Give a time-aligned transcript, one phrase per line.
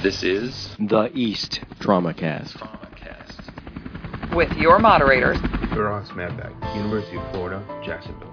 [0.00, 2.52] This is the East TraumaCast.
[2.52, 4.32] TraumaCast.
[4.32, 5.38] With your moderators,
[5.72, 8.32] Uros Madback, University of Florida, Jacksonville.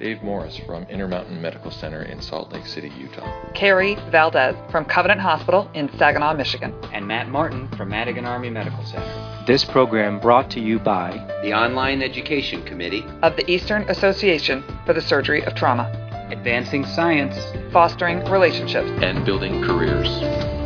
[0.00, 3.52] Dave Morris from Intermountain Medical Center in Salt Lake City, Utah.
[3.52, 6.74] Carrie Valdez from Covenant Hospital in Saginaw, Michigan.
[6.92, 9.44] And Matt Martin from Madigan Army Medical Center.
[9.46, 11.12] This program brought to you by
[11.42, 15.88] the Online Education Committee of the Eastern Association for the Surgery of Trauma.
[16.32, 17.36] Advancing science,
[17.72, 20.59] fostering relationships, and building careers.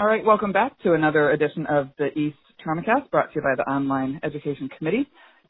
[0.00, 3.54] All right, welcome back to another edition of the East TraumaCast brought to you by
[3.54, 5.06] the Online Education Committee.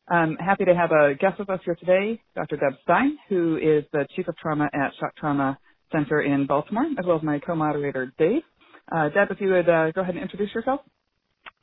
[0.08, 2.56] I'm happy to have a guest with us here today, Dr.
[2.56, 5.56] Deb Stein, who is the Chief of Trauma at Shock Trauma
[5.92, 8.42] Center in Baltimore, as well as my co-moderator, Dave.
[8.90, 10.80] Uh, Deb, if you would uh, go ahead and introduce yourself.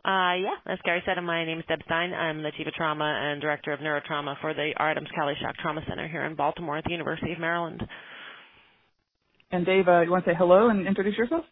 [0.06, 2.14] Uh, yeah, as Gary said, my name is Deb Stein.
[2.14, 4.92] I'm the Chief of Trauma and Director of Neurotrauma for the R.
[4.92, 7.84] Adams Cowley Shock Trauma Center here in Baltimore at the University of Maryland.
[9.52, 11.44] And Dave, uh, you want to say hello and introduce yourself?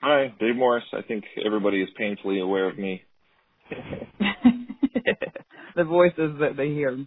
[0.00, 0.84] Hi, Dave Morris.
[0.92, 3.02] I think everybody is painfully aware of me.
[5.76, 7.04] the voices that they hear.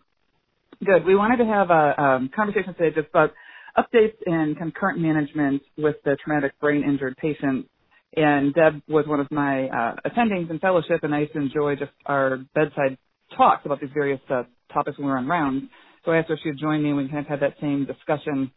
[0.83, 1.06] Good.
[1.06, 3.31] We wanted to have a um, conversation today just about
[3.78, 7.70] updates and kind of current management with the traumatic brain injured patients.
[8.17, 11.76] And Deb was one of my uh, attendings in fellowship, and I used to enjoy
[11.76, 12.98] just our bedside
[13.38, 15.64] talks about these various uh, topics when we were on rounds.
[16.03, 17.55] So I asked her if she would join me, and we kind of had that
[17.61, 18.52] same discussion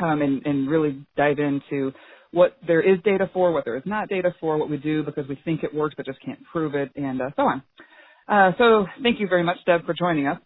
[0.00, 1.92] um, and, and really dive into
[2.32, 5.26] what there is data for, what there is not data for, what we do because
[5.28, 7.62] we think it works but just can't prove it, and uh, so on.
[8.28, 10.38] Uh, so thank you very much, Deb, for joining us.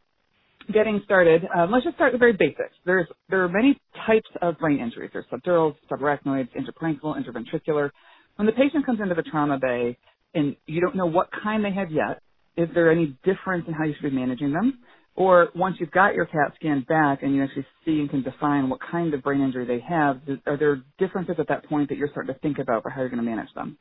[0.73, 2.75] Getting started, um, let's just start with the very basics.
[2.87, 5.11] There's there are many types of brain injuries.
[5.13, 7.91] There's subdurals, subarachnoids, interparenchymal, interventricular.
[8.37, 9.99] When the patient comes into the trauma bay
[10.35, 12.23] and you don't know what kind they have yet,
[12.57, 14.79] is there any difference in how you should be managing them?
[15.15, 18.71] Or once you've got your CAT scan back and you actually see and can define
[18.71, 22.09] what kind of brain injury they have, are there differences at that point that you're
[22.09, 23.77] starting to think about for how you're going to manage them?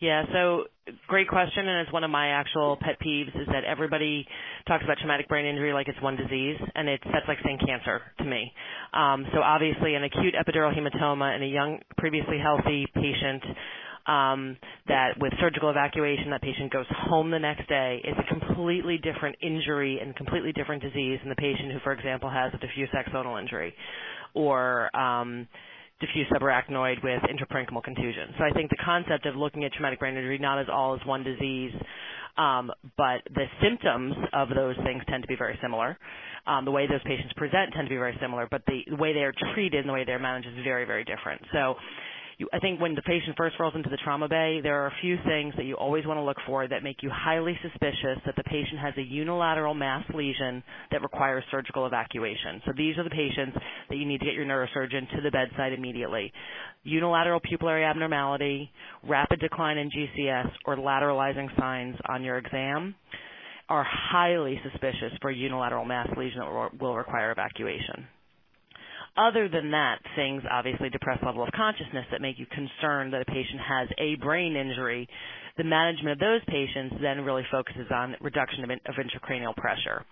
[0.00, 0.64] Yeah, so
[1.06, 4.26] great question, and it's one of my actual pet peeves is that everybody
[4.66, 8.02] talks about traumatic brain injury like it's one disease, and it's that's like saying cancer
[8.18, 8.52] to me.
[8.92, 13.44] Um, so obviously, an acute epidural hematoma in a young, previously healthy patient
[14.06, 14.56] um,
[14.88, 18.00] that with surgical evacuation, that patient goes home the next day.
[18.04, 22.30] It's a completely different injury and completely different disease than the patient who, for example,
[22.30, 23.74] has a diffuse axonal injury
[24.34, 25.46] or um,
[26.00, 28.34] diffuse subarachnoid with intraparenchymal contusion.
[28.38, 31.00] So I think the concept of looking at traumatic brain injury not as all as
[31.06, 31.72] one disease,
[32.36, 35.96] um, but the symptoms of those things tend to be very similar.
[36.46, 39.20] Um, the way those patients present tend to be very similar, but the, way they
[39.20, 41.40] are treated and the way they're managed is very, very different.
[41.52, 41.74] So
[42.52, 45.16] I think when the patient first rolls into the trauma bay, there are a few
[45.26, 48.44] things that you always want to look for that make you highly suspicious that the
[48.44, 52.62] patient has a unilateral mass lesion that requires surgical evacuation.
[52.64, 53.56] So these are the patients
[53.88, 56.32] that you need to get your neurosurgeon to the bedside immediately.
[56.84, 58.70] Unilateral pupillary abnormality,
[59.08, 62.94] rapid decline in GCS, or lateralizing signs on your exam
[63.68, 68.06] are highly suspicious for unilateral mass lesion that will require evacuation.
[69.16, 73.26] Other than that, things obviously depress level of consciousness that make you concerned that a
[73.26, 75.06] patient has a brain injury.
[75.58, 80.04] The management of those patients then really focuses on reduction of, in, of intracranial pressure.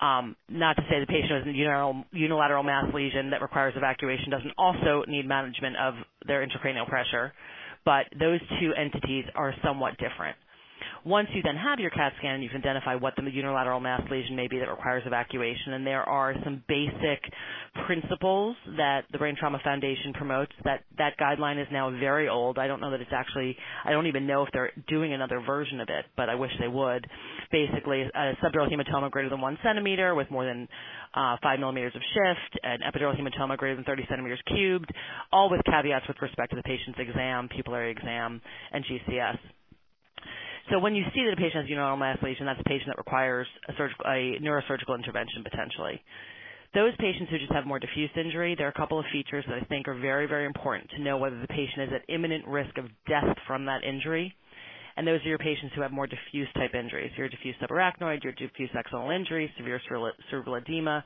[0.00, 4.28] Um, not to say the patient with a unilateral, unilateral mass lesion that requires evacuation
[4.28, 5.94] doesn't also need management of
[6.26, 7.32] their intracranial pressure,
[7.86, 10.36] but those two entities are somewhat different.
[11.06, 14.34] Once you then have your CAT scan, you can identify what the unilateral mass lesion
[14.34, 15.74] may be that requires evacuation.
[15.74, 17.22] And there are some basic
[17.86, 20.50] principles that the Brain Trauma Foundation promotes.
[20.64, 22.58] That that guideline is now very old.
[22.58, 23.56] I don't know that it's actually.
[23.84, 26.66] I don't even know if they're doing another version of it, but I wish they
[26.66, 27.06] would.
[27.52, 30.66] Basically, a subdural hematoma greater than one centimeter with more than
[31.14, 34.92] uh, five millimeters of shift, an epidural hematoma greater than 30 centimeters cubed,
[35.30, 38.40] all with caveats with respect to the patient's exam, pupillary exam,
[38.72, 39.38] and GCS.
[40.70, 43.46] So when you see that a patient has mass lesion, that's a patient that requires
[43.68, 46.02] a, surgical, a neurosurgical intervention potentially.
[46.74, 49.56] Those patients who just have more diffuse injury, there are a couple of features that
[49.62, 52.76] I think are very, very important to know whether the patient is at imminent risk
[52.76, 54.34] of death from that injury.
[54.96, 57.12] And those are your patients who have more diffuse type injuries.
[57.16, 59.80] Your diffuse subarachnoid, your diffuse axonal injury, severe
[60.30, 61.04] cerebral edema,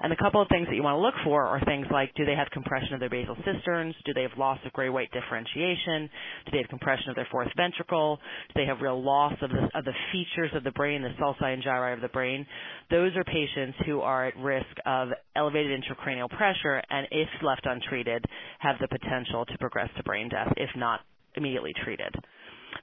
[0.00, 2.24] and a couple of things that you want to look for are things like do
[2.24, 3.94] they have compression of their basal cisterns?
[4.04, 6.08] Do they have loss of gray white differentiation?
[6.46, 8.18] Do they have compression of their fourth ventricle?
[8.48, 11.42] Do they have real loss of the, of the features of the brain, the sulci
[11.42, 12.46] and gyri of the brain?
[12.90, 18.24] Those are patients who are at risk of elevated intracranial pressure and, if left untreated,
[18.60, 21.00] have the potential to progress to brain death if not
[21.34, 22.14] immediately treated.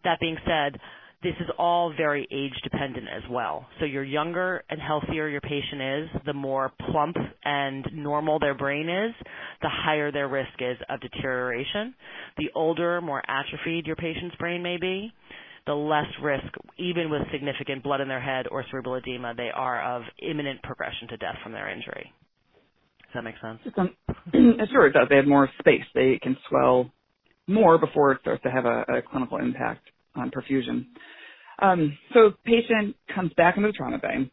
[0.03, 0.79] That being said,
[1.25, 3.65] this is all very age dependent as well.
[3.79, 8.87] So your younger and healthier your patient is, the more plump and normal their brain
[8.87, 9.11] is,
[9.63, 11.95] the higher their risk is of deterioration.
[12.37, 15.11] The older, more atrophied your patient's brain may be,
[15.65, 16.45] the less risk,
[16.77, 21.07] even with significant blood in their head or cerebral edema, they are of imminent progression
[21.07, 22.13] to death from their injury.
[23.01, 23.59] Does that make sense?
[23.77, 23.95] Um,
[24.71, 25.07] sure, it does.
[25.09, 25.85] They have more space.
[25.95, 26.91] They can swell
[27.47, 30.85] more before it starts to have a, a clinical impact on perfusion.
[31.61, 34.29] Um, so patient comes back into the trauma bay.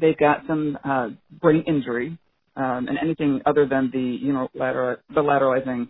[0.00, 1.08] They've got some uh,
[1.40, 2.18] brain injury
[2.56, 5.88] um, and anything other than the you know lateral, the lateralizing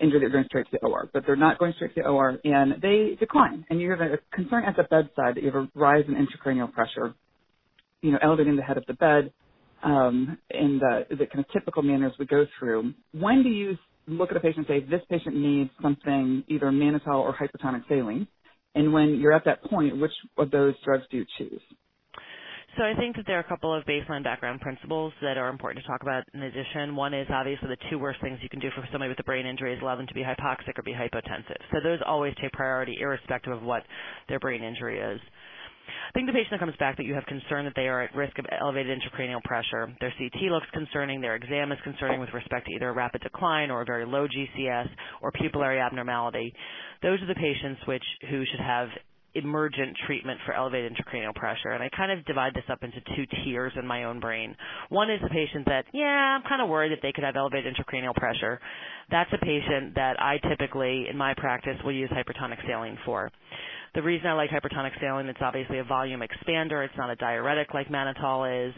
[0.00, 2.38] injury they're going straight to the OR, but they're not going straight to the OR,
[2.44, 3.64] and they decline.
[3.70, 6.72] And you have a concern at the bedside that you have a rise in intracranial
[6.72, 7.14] pressure,
[8.00, 9.32] you know, elevating the head of the bed
[9.82, 12.92] um, in the, the kind of typical manners we go through.
[13.12, 13.76] When do you
[14.06, 18.26] look at a patient and say, this patient needs something, either mannitol or hypertonic saline?
[18.74, 21.60] And when you're at that point, which of those drugs do you choose?
[22.78, 25.84] So I think that there are a couple of baseline background principles that are important
[25.84, 26.96] to talk about in addition.
[26.96, 29.44] One is obviously the two worst things you can do for somebody with a brain
[29.44, 31.60] injury is allow them to be hypoxic or be hypotensive.
[31.70, 33.82] So those always take priority irrespective of what
[34.30, 35.20] their brain injury is.
[36.08, 38.14] I think the patient that comes back that you have concern that they are at
[38.14, 42.66] risk of elevated intracranial pressure, their CT looks concerning, their exam is concerning with respect
[42.66, 44.88] to either a rapid decline or a very low GCS
[45.22, 46.52] or pupillary abnormality.
[47.02, 48.88] Those are the patients which who should have
[49.34, 51.70] emergent treatment for elevated intracranial pressure.
[51.70, 54.54] And I kind of divide this up into two tiers in my own brain.
[54.90, 57.74] One is the patient that, yeah, I'm kind of worried that they could have elevated
[57.74, 58.60] intracranial pressure.
[59.10, 63.30] That's a patient that I typically, in my practice, will use hypertonic saline for.
[63.94, 66.82] The reason I like hypertonic saline, it's obviously a volume expander.
[66.82, 68.74] It's not a diuretic like mannitol is.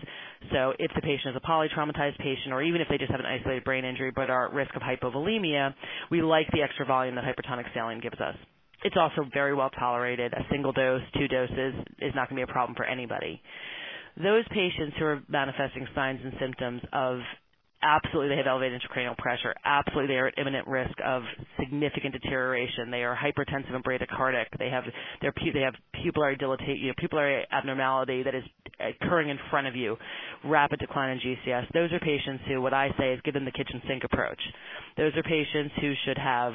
[0.52, 3.26] So if the patient is a polytraumatized patient, or even if they just have an
[3.26, 5.72] isolated brain injury but are at risk of hypovolemia,
[6.10, 8.34] we like the extra volume that hypertonic saline gives us.
[8.82, 10.32] It's also very well tolerated.
[10.32, 13.40] A single dose, two doses is not going to be a problem for anybody.
[14.16, 17.18] Those patients who are manifesting signs and symptoms of
[17.84, 19.54] absolutely they have elevated intracranial pressure.
[19.64, 21.22] Absolutely they are at imminent risk of
[21.60, 22.90] significant deterioration.
[22.90, 24.46] They are hypertensive and bradycardic.
[24.58, 24.84] They have
[25.20, 28.44] their they have pupillary dilatation, you know, pupillary abnormality that is
[28.80, 29.96] occurring in front of you.
[30.44, 31.72] Rapid decline in GCS.
[31.72, 34.40] Those are patients who what I say is give them the kitchen sink approach.
[34.96, 36.54] Those are patients who should have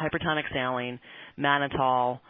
[0.00, 0.98] hypertonic saline,
[1.38, 2.20] mannitol,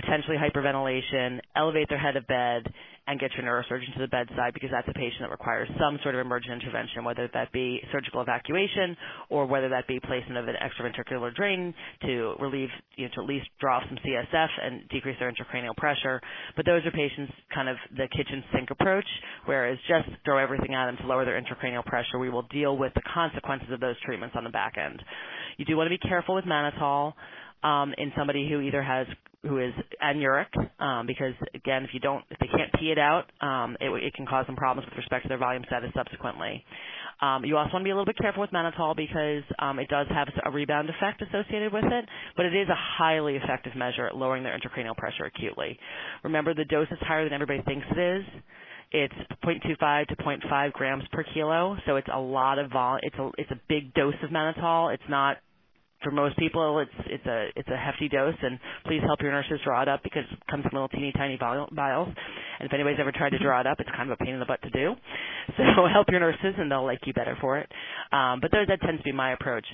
[0.00, 2.62] potentially hyperventilation, elevate their head of bed,
[3.08, 6.14] and get your neurosurgeon to the bedside because that's a patient that requires some sort
[6.14, 8.94] of emergent intervention, whether that be surgical evacuation
[9.30, 11.72] or whether that be placement of an extraventricular drain
[12.02, 15.74] to relieve, you know, to at least draw off some CSF and decrease their intracranial
[15.76, 16.20] pressure.
[16.54, 19.06] But those are patients kind of the kitchen sink approach,
[19.46, 22.18] whereas just throw everything at them to lower their intracranial pressure.
[22.18, 25.02] We will deal with the consequences of those treatments on the back end.
[25.56, 27.14] You do want to be careful with mannitol
[27.62, 29.06] um, in somebody who either has
[29.42, 29.72] who is
[30.02, 30.50] anuric,
[30.80, 34.14] um, because again, if you don't, if they can't pee it out, um, it, it
[34.14, 36.64] can cause some problems with respect to their volume status subsequently.
[37.20, 39.88] Um, you also want to be a little bit careful with mannitol because um, it
[39.88, 42.04] does have a rebound effect associated with it,
[42.36, 45.78] but it is a highly effective measure at lowering their intracranial pressure acutely.
[46.24, 48.24] Remember, the dose is higher than everybody thinks it is.
[48.90, 49.14] It's
[49.44, 52.98] 0.25 to 0.5 grams per kilo, so it's a lot of vol.
[53.02, 54.94] It's a it's a big dose of mannitol.
[54.94, 55.36] It's not
[56.02, 59.58] for most people it's it's a it's a hefty dose and please help your nurses
[59.64, 61.68] draw it up because it comes in little teeny tiny vials
[62.58, 64.40] and if anybody's ever tried to draw it up it's kind of a pain in
[64.40, 64.94] the butt to do
[65.56, 67.68] so help your nurses and they'll like you better for it
[68.12, 69.66] um, but that tends to be my approach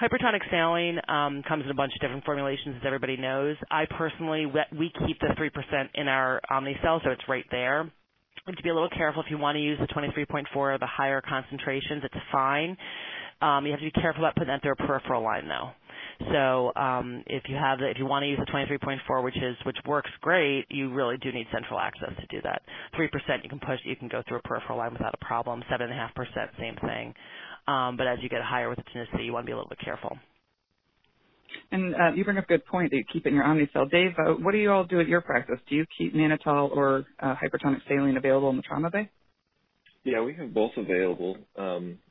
[0.00, 3.56] Hypertonic saline um, comes in a bunch of different formulations, as everybody knows.
[3.70, 7.90] I personally, we keep the 3% in our Omnicell, so it's right there.
[8.46, 11.22] To be a little careful if you want to use the 23.4 or the higher
[11.26, 12.02] concentrations.
[12.04, 12.76] It's fine.
[13.42, 15.70] Um, you have to be careful about putting that through a peripheral line though.
[16.32, 19.56] So um, if you have the, if you want to use the 23.4, which is
[19.66, 22.62] which works great, you really do need central access to do that.
[22.96, 25.62] Three percent you can push, you can go through a peripheral line without a problem.
[25.70, 27.14] Seven and a half percent, same thing.
[27.68, 29.68] Um, but as you get higher with the tonicity, you want to be a little
[29.68, 30.16] bit careful.
[31.72, 33.90] And uh, you bring up a good point that you keep it in your Omnicell.
[33.90, 35.58] Dave, uh, what do you all do at your practice?
[35.68, 39.10] Do you keep mannitol or uh, hypertonic saline available in the trauma bay?
[40.04, 41.36] Yeah, we have both available.
[41.58, 42.05] Um, we,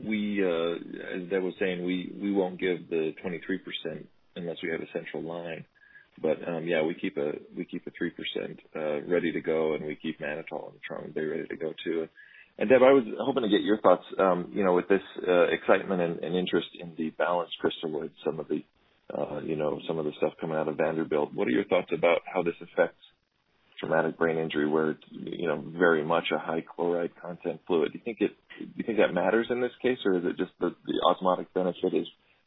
[0.00, 4.04] as Deb was saying, we we won't give the 23%
[4.36, 5.64] unless we have a central line.
[6.20, 9.74] But um, yeah, we keep a we keep a three percent uh, ready to go,
[9.74, 10.72] and we keep mannitol
[11.04, 12.08] and bay ready to go too.
[12.58, 14.04] And Deb, I was hoping to get your thoughts.
[14.18, 18.48] Um, you know, with this uh, excitement and, interest in the balanced crystalloids, some of
[18.48, 18.64] the
[19.16, 21.34] uh, you know some of the stuff coming out of Vanderbilt.
[21.34, 23.02] What are your thoughts about how this affects
[23.78, 27.92] traumatic brain injury where it's you know very much a high chloride content fluid.
[27.92, 30.36] Do you think it do you think that matters in this case or is it
[30.36, 32.06] just the, the osmotic benefit is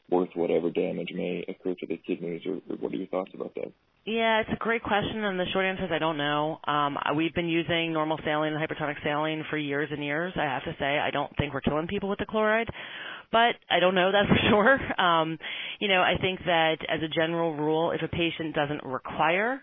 [0.09, 3.71] worth whatever damage may occur to the kidneys or, what are your thoughts about that?
[4.03, 6.57] Yeah, it's a great question, and the short answer is I don't know.
[6.67, 10.33] Um, we've been using normal saline and hypertonic saline for years and years.
[10.35, 12.67] I have to say, I don't think we're killing people with the chloride,
[13.31, 15.01] but I don't know that for sure.
[15.01, 15.37] Um,
[15.79, 19.61] you know, I think that as a general rule, if a patient doesn't require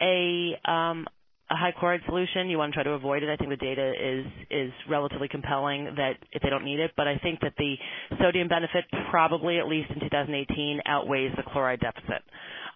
[0.00, 1.06] a um,
[1.48, 3.28] a high chloride solution, you want to try to avoid it.
[3.30, 7.06] I think the data is is relatively compelling that if they don't need it, but
[7.06, 7.76] I think that the
[8.20, 12.22] sodium benefit probably at least in 2018 outweighs the chloride deficit.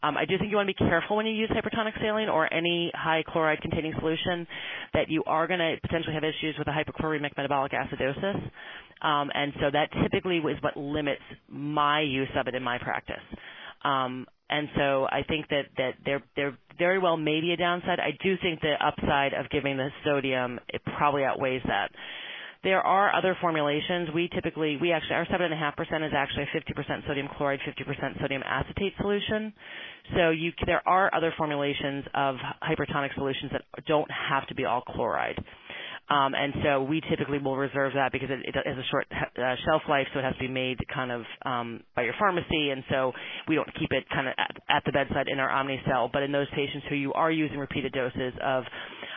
[0.03, 2.53] Um, I do think you want to be careful when you use hypertonic saline or
[2.53, 4.47] any high chloride containing solution
[4.95, 8.37] that you are going to potentially have issues with a hypochloremic metabolic acidosis.
[9.03, 13.17] Um, and so that typically is what limits my use of it in my practice.
[14.51, 18.01] And so I think that there very well may be a downside.
[18.01, 21.91] I do think the upside of giving the sodium it probably outweighs that.
[22.63, 24.11] There are other formulations.
[24.15, 28.93] We typically, we actually, our 7.5% is actually a 50% sodium chloride, 50% sodium acetate
[29.01, 29.53] solution.
[30.15, 34.83] So you, there are other formulations of hypertonic solutions that don't have to be all
[34.83, 35.43] chloride.
[36.11, 39.83] Um, and so we typically will reserve that because it, has a short uh, shelf
[39.89, 43.13] life, so it has to be made kind of um, by your pharmacy, and so
[43.47, 44.35] we don't keep it kind of
[44.69, 46.11] at, the bedside in our Omnicell.
[46.13, 48.65] But in those patients who you are using repeated doses of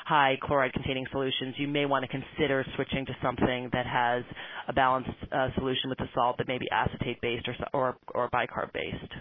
[0.06, 4.24] high chloride-containing solutions, you may want to consider switching to something that has
[4.68, 9.14] a balanced uh, solution with the salt that may be acetate-based or bicarb-based.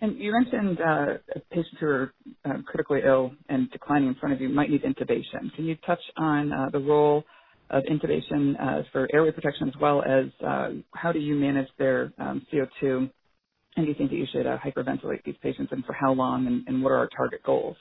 [0.00, 1.06] And you mentioned uh,
[1.50, 2.12] patients who are
[2.44, 5.54] uh, critically ill and declining in front of you might need intubation.
[5.54, 7.24] Can you touch on uh, the role
[7.70, 8.54] of intubation
[8.92, 10.26] for airway protection as well as
[10.94, 13.10] how do you manage their um, CO2?
[13.76, 16.82] And do you think that you should hyperventilate these patients and for how long and,
[16.82, 17.76] what are our target goals?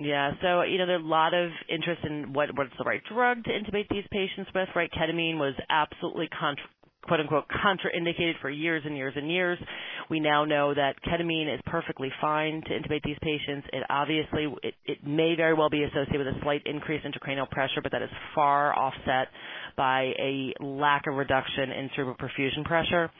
[0.00, 3.42] Yeah, so you know there's a lot of interest in what what's the right drug
[3.44, 4.68] to intubate these patients with.
[4.76, 6.28] Right, ketamine was absolutely
[7.02, 9.58] quote unquote contraindicated for years and years and years.
[10.10, 13.68] We now know that ketamine is perfectly fine to intubate these patients.
[13.72, 17.50] It obviously it, it may very well be associated with a slight increase in intracranial
[17.50, 19.28] pressure, but that is far offset
[19.76, 23.10] by a lack of reduction in cerebral perfusion pressure.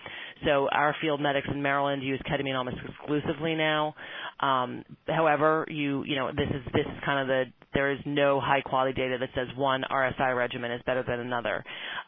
[0.44, 3.94] So our field medics in Maryland use ketamine almost exclusively now.
[4.40, 8.40] Um, however, you you know this is this is kind of the there is no
[8.40, 11.62] high quality data that says one RSI regimen is better than another.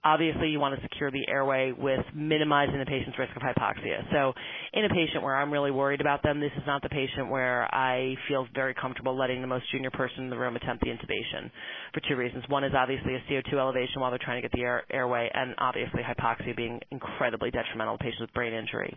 [0.05, 4.03] Obviously, you want to secure the airway with minimizing the patient's risk of hypoxia.
[4.11, 4.33] So,
[4.73, 7.73] in a patient where I'm really worried about them, this is not the patient where
[7.75, 11.51] I feel very comfortable letting the most junior person in the room attempt the intubation
[11.93, 12.45] for two reasons.
[12.49, 15.55] One is obviously a CO2 elevation while they're trying to get the air, airway, and
[15.59, 18.97] obviously hypoxia being incredibly detrimental to patients with brain injury.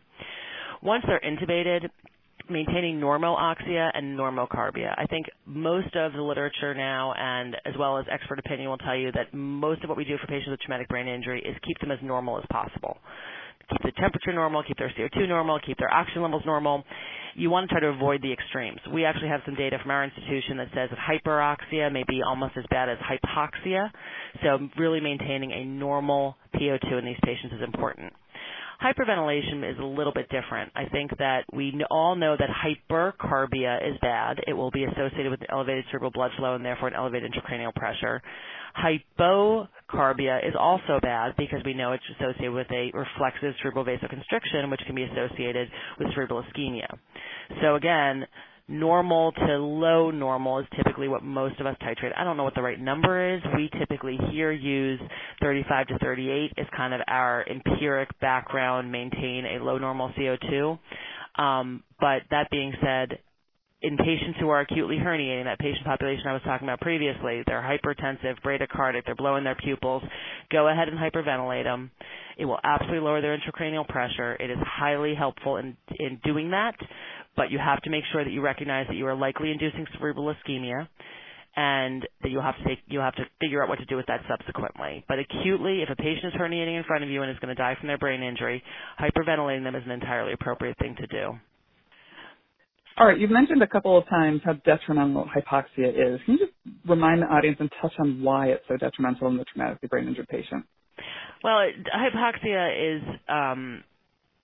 [0.81, 1.89] Once they're intubated,
[2.49, 4.93] maintaining normoxia and normal normocarbia.
[4.97, 8.95] I think most of the literature now and as well as expert opinion will tell
[8.95, 11.79] you that most of what we do for patients with traumatic brain injury is keep
[11.79, 12.97] them as normal as possible.
[13.69, 16.83] Keep the temperature normal, keep their CO2 normal, keep their oxygen levels normal.
[17.35, 18.79] You want to try to avoid the extremes.
[18.93, 22.57] We actually have some data from our institution that says that hyperoxia may be almost
[22.57, 23.89] as bad as hypoxia.
[24.43, 28.11] So really maintaining a normal PO2 in these patients is important.
[28.81, 30.71] Hyperventilation is a little bit different.
[30.75, 34.39] I think that we all know that hypercarbia is bad.
[34.47, 38.21] It will be associated with elevated cerebral blood flow and therefore an elevated intracranial pressure.
[38.77, 44.81] Hypocarbia is also bad because we know it's associated with a reflexive cerebral vasoconstriction, which
[44.85, 46.87] can be associated with cerebral ischemia.
[47.61, 48.25] So again,
[48.67, 52.11] normal to low normal is typically what most of us titrate.
[52.17, 53.41] I don't know what the right number is.
[53.55, 54.99] We typically here use
[55.41, 60.79] 35 to 38 as kind of our empiric background, maintain a low normal CO2.
[61.35, 63.19] Um, but that being said,
[63.81, 67.61] in patients who are acutely herniating, that patient population I was talking about previously, they're
[67.61, 70.01] hypertensive, bradycardic, they're blowing their pupils,
[70.49, 71.91] go ahead and hyperventilate them.
[72.37, 74.35] It will absolutely lower their intracranial pressure.
[74.35, 76.75] It is highly helpful in, in doing that
[77.35, 80.33] but you have to make sure that you recognize that you are likely inducing cerebral
[80.33, 80.87] ischemia
[81.55, 84.07] and that you'll have to take you'll have to figure out what to do with
[84.07, 85.05] that subsequently.
[85.07, 87.61] But acutely, if a patient is herniating in front of you and is going to
[87.61, 88.63] die from their brain injury,
[88.99, 91.33] hyperventilating them is an entirely appropriate thing to do.
[92.97, 96.19] All right, you've mentioned a couple of times how detrimental hypoxia is.
[96.25, 96.51] Can you just
[96.87, 100.27] remind the audience and touch on why it's so detrimental in the traumatically brain injured
[100.27, 100.63] patient?
[101.43, 103.83] Well, hypoxia is um,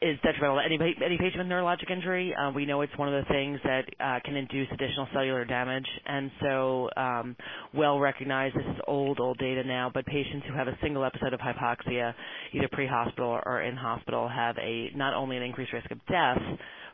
[0.01, 2.33] is detrimental to any, any patient with neurologic injury.
[2.33, 5.85] Uh, we know it's one of the things that uh, can induce additional cellular damage,
[6.05, 7.35] and so um,
[7.73, 8.55] well recognized.
[8.55, 12.13] This is old, old data now, but patients who have a single episode of hypoxia,
[12.53, 16.41] either pre-hospital or in hospital, have a not only an increased risk of death,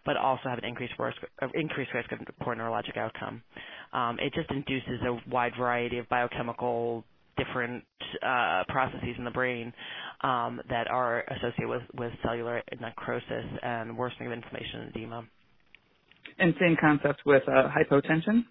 [0.04, 3.44] but also have an increased risk, uh, increased risk of poor neurologic outcome.
[3.94, 7.04] Um, it just induces a wide variety of biochemical
[7.38, 7.84] different
[8.25, 9.74] uh, processes in the brain
[10.22, 15.24] um, that are associated with, with cellular necrosis and worsening of inflammation and edema.
[16.39, 18.46] And same concept with uh, hypotension.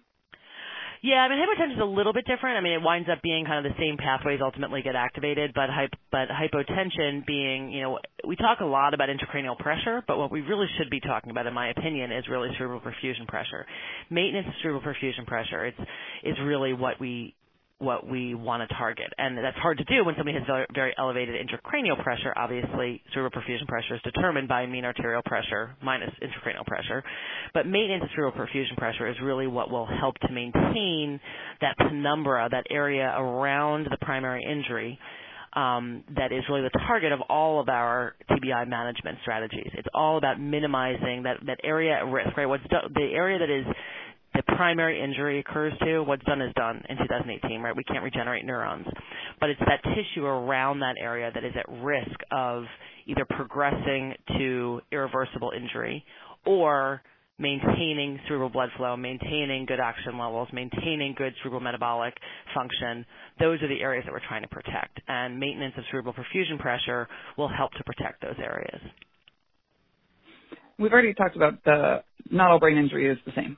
[1.05, 2.57] Yeah, I mean hypotension is a little bit different.
[2.57, 5.69] I mean it winds up being kind of the same pathways ultimately get activated, but
[5.69, 10.31] hy- but hypotension being, you know, we talk a lot about intracranial pressure, but what
[10.31, 13.67] we really should be talking about, in my opinion, is really cerebral perfusion pressure.
[14.09, 15.65] Maintenance of cerebral perfusion pressure.
[15.67, 15.77] It's
[16.23, 17.35] is really what we
[17.79, 19.11] what we want to target.
[19.17, 22.33] And that's hard to do when somebody has very, elevated intracranial pressure.
[22.35, 27.03] Obviously, cerebral perfusion pressure is determined by mean arterial pressure minus intracranial pressure.
[27.53, 31.19] But maintenance of cerebral perfusion pressure is really what will help to maintain
[31.61, 34.97] that penumbra, that area around the primary injury.
[35.51, 39.71] Um, that is really the target of all of our TBI management strategies.
[39.73, 42.45] It's all about minimizing that, that area at risk, right?
[42.45, 43.65] What's do- the area that is
[44.35, 47.75] the primary injury occurs to, what's done is done in 2018, right?
[47.75, 48.85] We can't regenerate neurons.
[49.39, 52.63] But it's that tissue around that area that is at risk of
[53.05, 56.03] either progressing to irreversible injury
[56.45, 57.01] or
[57.37, 62.13] maintaining cerebral blood flow, maintaining good oxygen levels, maintaining good cerebral metabolic
[62.53, 63.05] function.
[63.39, 64.99] Those are the areas that we're trying to protect.
[65.07, 68.81] And maintenance of cerebral perfusion pressure will help to protect those areas.
[70.79, 73.57] We've already talked about the not all brain injury is the same.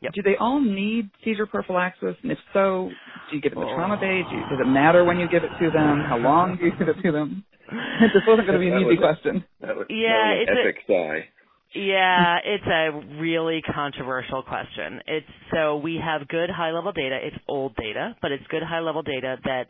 [0.00, 0.12] Yep.
[0.14, 2.14] Do they all need seizure prophylaxis?
[2.22, 2.90] And if so,
[3.30, 3.74] do you give it the Oh.
[3.74, 4.22] trauma bay?
[4.28, 6.00] Do you, does it matter when you give it to them?
[6.06, 7.44] How long do you give it to them?
[7.68, 9.44] this wasn't going to be an That easy was question.
[9.60, 11.28] That was, Yeah, that was it's an a- epic sigh.
[11.74, 15.00] Yeah, it's a really controversial question.
[15.06, 17.18] It's so we have good high level data.
[17.22, 19.66] It's old data, but it's good high level data that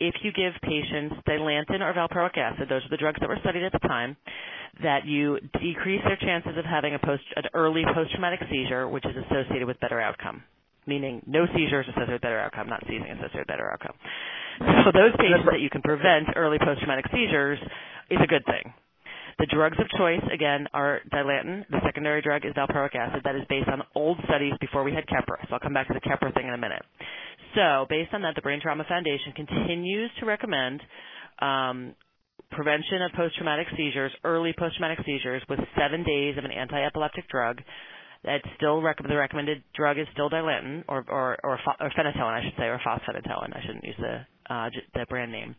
[0.00, 3.64] if you give patients dilantin or valproic acid, those are the drugs that were studied
[3.64, 4.16] at the time,
[4.82, 9.04] that you decrease their chances of having a post an early post traumatic seizure, which
[9.04, 10.42] is associated with better outcome.
[10.86, 13.94] Meaning no seizures associated with better outcome, not seizing associated with better outcome.
[14.58, 17.58] So those patients that you can prevent early post traumatic seizures
[18.10, 18.72] is a good thing.
[19.38, 21.64] The drugs of choice, again, are Dilantin.
[21.70, 23.22] The secondary drug is valproic acid.
[23.24, 25.38] That is based on old studies before we had Keppra.
[25.46, 26.82] So I'll come back to the Keppra thing in a minute.
[27.54, 30.82] So based on that, the Brain Trauma Foundation continues to recommend
[31.40, 31.94] um,
[32.50, 37.60] prevention of post-traumatic seizures, early post-traumatic seizures, with seven days of an anti-epileptic drug.
[38.24, 42.42] That's still rec- the recommended drug is still Dilantin or or or, or phenytoin, I
[42.42, 43.56] should say, or fosphenytoin.
[43.56, 45.54] I shouldn't use the uh, the brand name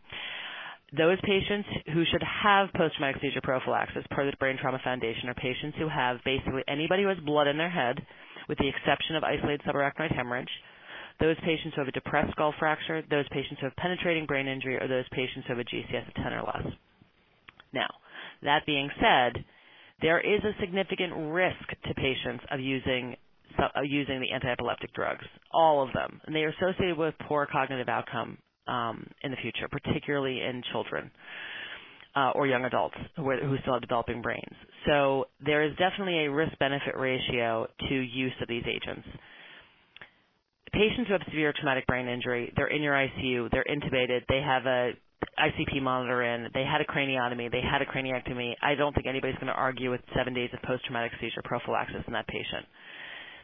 [0.96, 5.78] those patients who should have post-traumatic seizure prophylaxis per the Brain Trauma Foundation are patients
[5.78, 8.00] who have basically anybody who has blood in their head,
[8.48, 10.50] with the exception of isolated subarachnoid hemorrhage,
[11.20, 14.76] those patients who have a depressed skull fracture, those patients who have penetrating brain injury,
[14.80, 16.72] or those patients who have a GCS of 10 or less.
[17.72, 17.88] Now,
[18.42, 19.44] that being said,
[20.02, 23.16] there is a significant risk to patients of using
[23.82, 28.38] using the anti-epileptic drugs, all of them, and they are associated with poor cognitive outcome
[28.70, 31.10] um, in the future, particularly in children
[32.16, 34.56] uh, or young adults who, who still have developing brains.
[34.86, 39.06] So there is definitely a risk-benefit ratio to use of these agents.
[40.72, 44.66] Patients who have severe traumatic brain injury, they're in your ICU, they're intubated, they have
[44.66, 44.92] a
[45.38, 48.54] ICP monitor in, they had a craniotomy, they had a craniectomy.
[48.62, 52.12] I don't think anybody's going to argue with seven days of post-traumatic seizure prophylaxis in
[52.12, 52.64] that patient.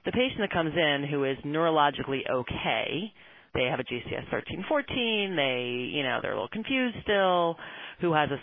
[0.05, 3.13] The patient that comes in who is neurologically okay,
[3.57, 7.57] they have a GCS 13, 14, they, you know, they're a little confused still,
[8.01, 8.39] who has a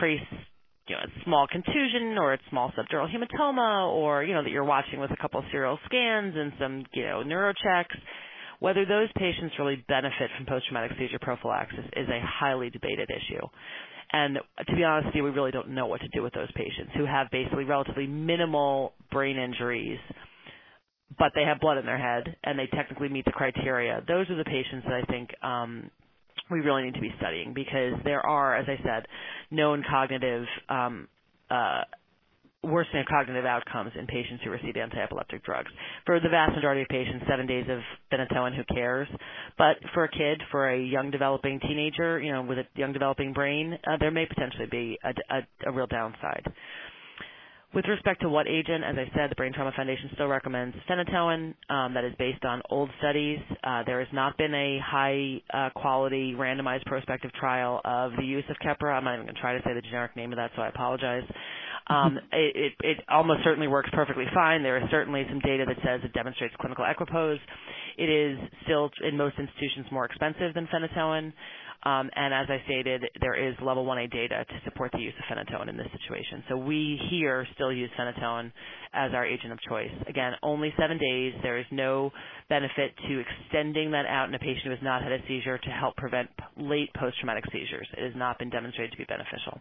[0.00, 0.20] trace,
[0.88, 4.64] you know, a small contusion or a small subdural hematoma or, you know, that you're
[4.64, 7.96] watching with a couple of serial scans and some, you know, neurochecks.
[8.58, 13.46] Whether those patients really benefit from post-traumatic seizure prophylaxis is a highly debated issue.
[14.12, 16.50] And to be honest with you, we really don't know what to do with those
[16.52, 19.98] patients who have basically relatively minimal brain injuries
[21.18, 24.02] but they have blood in their head and they technically meet the criteria.
[24.06, 25.90] Those are the patients that I think um,
[26.50, 29.06] we really need to be studying because there are, as I said,
[29.50, 31.08] known cognitive um,
[31.50, 31.82] uh,
[32.66, 35.70] worsening of cognitive outcomes in patients who receive anti-epileptic drugs.
[36.04, 37.80] For the vast majority of patients, seven days of
[38.12, 39.08] phenytoin, who cares?
[39.56, 43.32] But for a kid, for a young developing teenager, you know, with a young developing
[43.32, 46.44] brain, uh, there may potentially be a, a, a real downside.
[47.76, 51.52] With respect to what agent, as I said, the Brain Trauma Foundation still recommends phenytoin.
[51.68, 53.38] Um, that is based on old studies.
[53.62, 58.44] Uh, there has not been a high uh, quality randomized prospective trial of the use
[58.48, 58.96] of Keppra.
[58.96, 60.68] I'm not even going to try to say the generic name of that, so I
[60.68, 61.24] apologize.
[61.88, 64.62] Um, it, it, it almost certainly works perfectly fine.
[64.62, 67.40] There is certainly some data that says it demonstrates clinical equipoise.
[67.98, 71.30] It is still, in most institutions, more expensive than phenytoin.
[71.86, 75.36] Um, and as I stated, there is level 1A data to support the use of
[75.36, 76.42] phenytoin in this situation.
[76.48, 78.50] So we here still use phenytoin
[78.92, 79.92] as our agent of choice.
[80.08, 81.32] Again, only seven days.
[81.44, 82.10] There is no
[82.48, 85.70] benefit to extending that out in a patient who has not had a seizure to
[85.70, 87.86] help prevent late post-traumatic seizures.
[87.96, 89.60] It has not been demonstrated to be beneficial.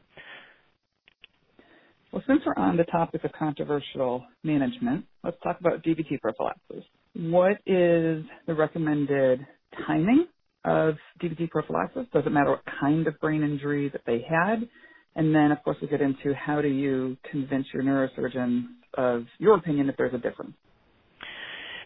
[2.11, 6.85] Well, since we're on the topic of controversial management, let's talk about DVT prophylaxis.
[7.13, 9.45] What is the recommended
[9.85, 10.25] timing
[10.65, 12.05] of DVT prophylaxis?
[12.11, 14.67] Does it matter what kind of brain injury that they had?
[15.15, 18.65] And then, of course, we get into how do you convince your neurosurgeon
[18.97, 20.53] of your opinion if there's a difference.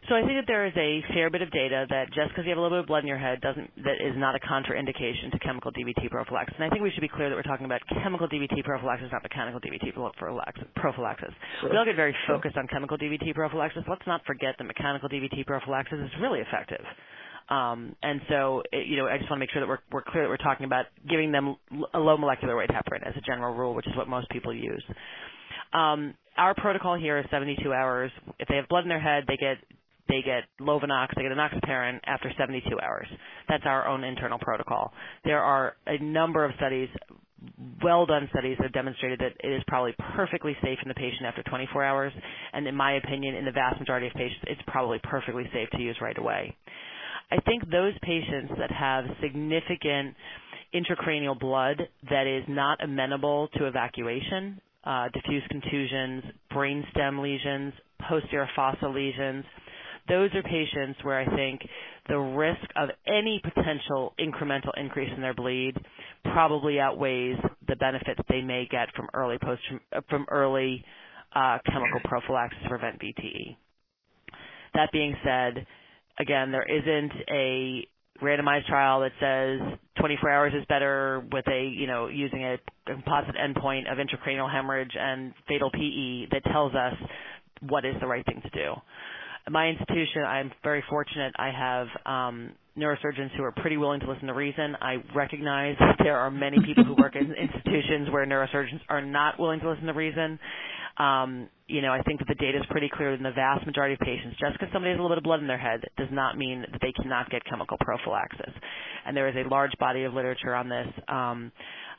[0.07, 2.49] So I think that there is a fair bit of data that just because you
[2.49, 5.29] have a little bit of blood in your head doesn't that is not a contraindication
[5.29, 6.57] to chemical DVT prophylaxis.
[6.57, 9.21] And I think we should be clear that we're talking about chemical DVT prophylaxis, not
[9.21, 11.29] mechanical DVT prophylaxis.
[11.61, 11.69] Sure.
[11.69, 13.83] We all get very focused on chemical DVT prophylaxis.
[13.85, 16.81] Let's not forget that mechanical DVT prophylaxis is really effective.
[17.49, 20.29] Um, and so, you know, I just want to make sure that we're, clear that
[20.29, 21.55] we're talking about giving them
[21.93, 24.83] a low molecular weight heparin as a general rule, which is what most people use.
[25.73, 28.11] Um, our protocol here is 72 hours.
[28.39, 29.57] If they have blood in their head, they get
[30.07, 33.07] they get Lovenox, they get enoxaparin after 72 hours.
[33.47, 34.91] That's our own internal protocol.
[35.23, 36.89] There are a number of studies,
[37.83, 41.25] well done studies that have demonstrated that it is probably perfectly safe in the patient
[41.27, 42.13] after 24 hours,
[42.53, 45.79] and in my opinion, in the vast majority of patients, it's probably perfectly safe to
[45.79, 46.57] use right away.
[47.31, 50.15] I think those patients that have significant
[50.73, 57.73] intracranial blood that is not amenable to evacuation, uh, diffuse contusions, brainstem lesions,
[58.07, 59.45] posterior fossa lesions,
[60.09, 61.61] those are patients where I think
[62.07, 65.75] the risk of any potential incremental increase in their bleed
[66.33, 67.37] probably outweighs
[67.67, 69.61] the benefits they may get from early post
[70.09, 70.83] from early
[71.35, 73.55] uh, chemical prophylaxis to prevent VTE.
[74.73, 75.65] That being said,
[76.19, 77.87] again, there isn't a
[78.21, 83.35] randomized trial that says 24 hours is better with a, you know, using a composite
[83.35, 86.93] endpoint of intracranial hemorrhage and fatal PE that tells us
[87.67, 88.73] what is the right thing to do.
[89.47, 91.33] At my institution, I'm very fortunate.
[91.37, 94.75] I have um, neurosurgeons who are pretty willing to listen to reason.
[94.81, 99.59] I recognize there are many people who work in institutions where neurosurgeons are not willing
[99.61, 100.39] to listen to reason,
[100.99, 103.93] um, you know, I think that the data is pretty clear in the vast majority
[103.93, 104.35] of patients.
[104.39, 106.65] Just because somebody has a little bit of blood in their head does not mean
[106.71, 108.53] that they cannot get chemical prophylaxis.
[109.05, 110.87] And there is a large body of literature on this.
[111.07, 111.51] Um,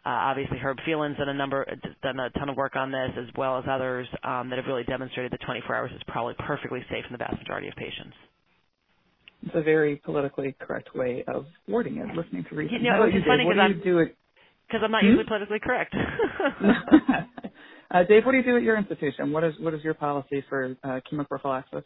[0.05, 1.65] uh, obviously, Herb Phelan's done a number,
[2.03, 4.85] done a ton of work on this, as well as others um, that have really
[4.85, 8.17] demonstrated that 24 hours is probably perfectly safe in the vast majority of patients.
[9.43, 12.79] It's a very politically correct way of wording it, listening to reason.
[12.83, 14.17] You know, it's funny because I'm, do it?
[14.69, 15.09] Because I'm not hmm?
[15.09, 15.95] usually politically correct.
[17.93, 19.33] Uh, Dave, what do you do at your institution?
[19.33, 21.83] What is what is your policy for uh, chemoprophylaxis?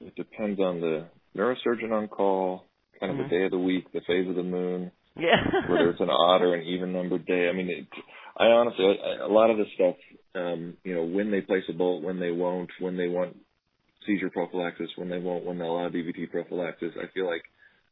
[0.00, 1.06] It depends on the
[1.36, 2.64] neurosurgeon on call,
[3.00, 3.30] kind of mm-hmm.
[3.30, 5.36] the day of the week, the phase of the moon, yeah.
[5.68, 7.48] whether it's an odd or an even numbered day.
[7.48, 7.86] I mean, it,
[8.36, 9.96] I honestly, I, a lot of this stuff,
[10.34, 13.36] um, you know, when they place a bolt, when they won't, when they want
[14.06, 17.42] seizure prophylaxis, when they won't, when they allow DVT prophylaxis, I feel like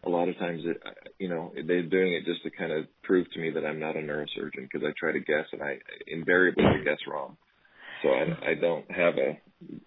[0.04, 0.82] a lot of times, it,
[1.18, 3.96] you know, they're doing it just to kind of prove to me that I'm not
[3.96, 7.36] a neurosurgeon because I try to guess and I invariably guess wrong.
[8.02, 9.38] So I, I don't have a,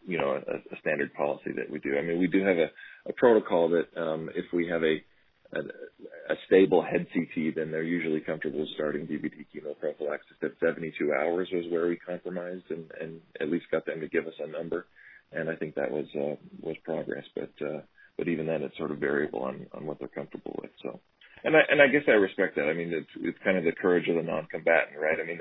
[0.08, 1.98] you know, a, a standard policy that we do.
[1.98, 2.70] I mean, we do have a,
[3.10, 5.04] a protocol that um, if we have a,
[5.58, 5.62] a
[6.30, 11.66] a stable head CT, then they're usually comfortable starting DVT chemoprophylaxis at 72 hours was
[11.70, 14.88] where we compromised and, and at least got them to give us a number.
[15.32, 17.24] And I think that was uh, was progress.
[17.36, 17.82] But uh,
[18.18, 20.72] but even then, it's sort of variable on on what they're comfortable with.
[20.82, 21.00] So,
[21.44, 22.70] and I and I guess I respect that.
[22.70, 25.20] I mean, it's it's kind of the courage of the non-combatant, right?
[25.22, 25.40] I mean,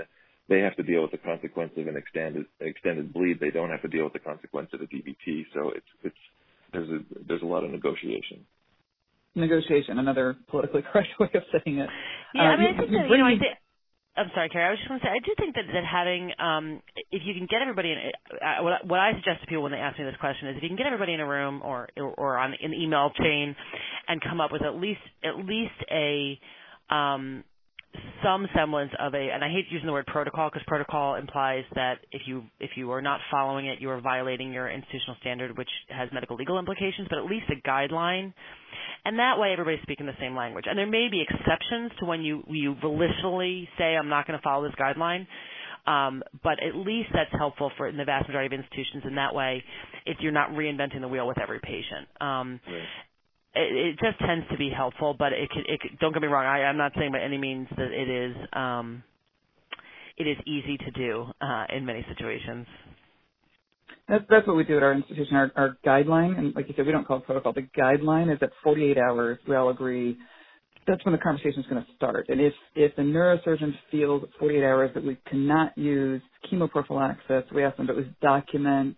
[0.49, 3.41] they have to deal with the consequence of an extended extended bleed.
[3.41, 5.47] They don't have to deal with the consequence of a DVT.
[5.55, 6.23] So it's it's
[6.73, 8.45] there's a there's a lot of negotiation.
[9.35, 11.91] Negotiation, another politically correct way of saying it.
[12.35, 13.59] Yeah, uh, I mean, I think that, you know, I think
[14.17, 14.67] I'm sorry, Carrie.
[14.67, 17.35] I was just going to say, I do think that, that having, um, if you
[17.35, 17.99] can get everybody in,
[18.39, 20.63] uh, what, what I suggest to people when they ask me this question is, if
[20.63, 23.57] you can get everybody in a room or or on an email chain,
[24.07, 26.39] and come up with at least at least a
[26.95, 27.43] um,
[28.23, 31.99] some semblance of a, and I hate using the word protocol because protocol implies that
[32.13, 35.69] if you if you are not following it, you are violating your institutional standard, which
[35.89, 37.09] has medical legal implications.
[37.11, 38.33] But at least a guideline
[39.05, 40.65] and that way everybody's speaking the same language.
[40.69, 44.43] And there may be exceptions to when you you volitionally say I'm not going to
[44.43, 45.27] follow this guideline.
[45.87, 49.03] Um, but at least that's helpful for in the vast majority of institutions.
[49.05, 49.63] And that way,
[50.07, 53.63] if you're not reinventing the wheel with every patient, um, right.
[53.63, 55.15] it, it just tends to be helpful.
[55.19, 56.47] But it, could, it could, don't get me wrong.
[56.47, 59.03] I, I'm not saying by any means that it is um,
[60.17, 62.67] it is easy to do uh, in many situations.
[64.09, 65.37] That's that's what we do at our institution.
[65.37, 67.53] Our, our guideline, and like you said, we don't call it protocol.
[67.53, 69.39] The guideline is that 48 hours.
[69.49, 70.19] We all agree
[70.87, 72.27] that's when the conversation is going to start.
[72.29, 77.77] And if if the neurosurgeon feels 48 hours that we cannot use chemoprophylaxis, we ask
[77.77, 78.97] them to at least document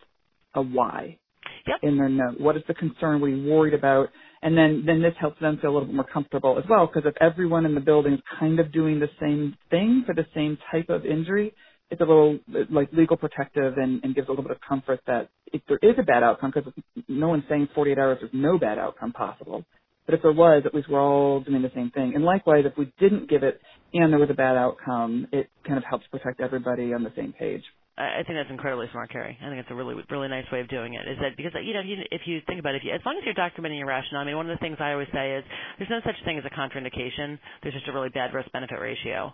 [0.55, 1.19] a why
[1.67, 1.79] yep.
[1.83, 2.41] in their note.
[2.41, 3.21] What is the concern?
[3.21, 4.09] What are you worried about?
[4.43, 6.87] And then then this helps them feel a little bit more comfortable as well.
[6.87, 10.27] Because if everyone in the building is kind of doing the same thing for the
[10.35, 11.55] same type of injury,
[11.91, 12.39] it's a little
[12.71, 15.95] like legal protective and, and gives a little bit of comfort that if there is
[15.99, 16.73] a bad outcome, because
[17.09, 19.65] no one's saying 48 hours there's no bad outcome possible,
[20.07, 22.13] but if there was, at least we're all doing the same thing.
[22.15, 23.61] And likewise, if we didn't give it
[23.93, 27.33] and there was a bad outcome, it kind of helps protect everybody on the same
[27.33, 27.63] page.
[27.99, 29.39] I think that's incredibly smart, Carrie.
[29.41, 31.09] I think it's a really, really nice way of doing it.
[31.09, 33.25] Is that because you know, if you think about it, if you, as long as
[33.25, 34.21] you're documenting your rationale.
[34.21, 35.45] I mean, one of the things I always say is
[35.79, 37.39] there's no such thing as a contraindication.
[37.63, 39.33] There's just a really bad risk-benefit ratio.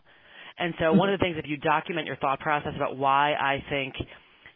[0.59, 3.63] And so, one of the things if you document your thought process about why I
[3.71, 3.95] think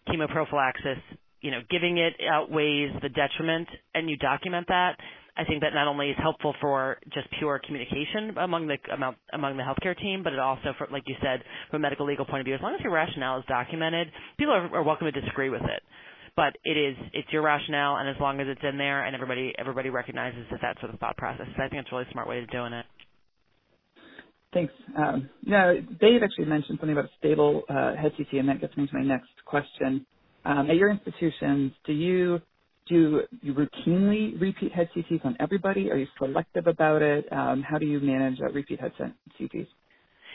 [0.09, 1.01] chemoprophylaxis,
[1.41, 4.97] you know, giving it outweighs the detriment, and you document that,
[5.37, 9.57] I think that not only is helpful for just pure communication among the among, among
[9.57, 12.41] the healthcare team, but it also, for, like you said, from a medical legal point
[12.41, 15.51] of view, as long as your rationale is documented, people are, are welcome to disagree
[15.51, 15.83] with it.
[16.37, 19.53] But it is it's your rationale, and as long as it's in there, and everybody
[19.59, 22.29] everybody recognizes that that's sort of thought process, so I think it's a really smart
[22.29, 22.87] way of doing it.
[24.57, 24.73] Thanks.
[24.97, 28.75] Um, now, Dave actually mentioned something about a stable uh, head CT, and that gets
[28.75, 30.07] me to my next question.
[30.47, 32.41] Um, at your institutions, do you
[32.89, 35.91] do you routinely repeat head CTs on everybody?
[35.91, 37.31] Are you selective about it?
[37.31, 38.93] Um, how do you manage uh, repeat head
[39.39, 39.67] CTs?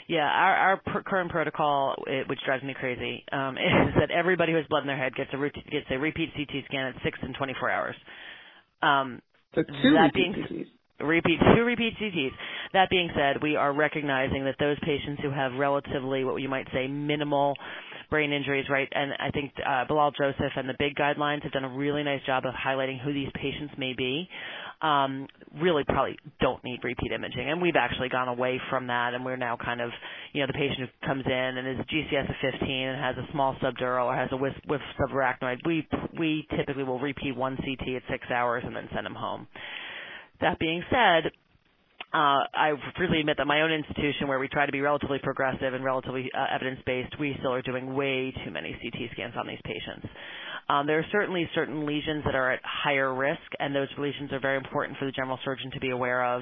[0.08, 1.96] Yeah, our, our current protocol,
[2.30, 5.32] which drives me crazy, um, is that everybody who has blood in their head gets
[5.34, 7.96] a routine, gets a repeat CT scan at six and 24 hours.
[8.84, 9.20] Um,
[9.56, 10.68] so two repeat CTs.
[11.04, 12.32] Repeat two repeat CTs.
[12.74, 16.68] That being said, we are recognizing that those patients who have relatively what you might
[16.74, 17.56] say minimal
[18.12, 18.90] brain injuries, right?
[18.92, 22.22] And I think uh, Bellal Joseph and the big guidelines have done a really nice
[22.26, 24.28] job of highlighting who these patients may be.
[24.82, 25.28] Um,
[25.62, 29.38] really, probably don't need repeat imaging, and we've actually gone away from that, and we're
[29.38, 29.92] now kind of,
[30.34, 33.32] you know, the patient who comes in and is GCS of 15 and has a
[33.32, 35.88] small subdural or has a whiff, whiff subarachnoid, we
[36.20, 39.48] we typically will repeat one CT at six hours and then send them home.
[40.42, 41.32] That being said,
[42.14, 45.74] uh, I freely admit that my own institution, where we try to be relatively progressive
[45.74, 49.62] and relatively uh, evidence-based, we still are doing way too many CT scans on these
[49.64, 50.08] patients.
[50.68, 54.40] Um, there are certainly certain lesions that are at higher risk, and those lesions are
[54.40, 56.42] very important for the general surgeon to be aware of.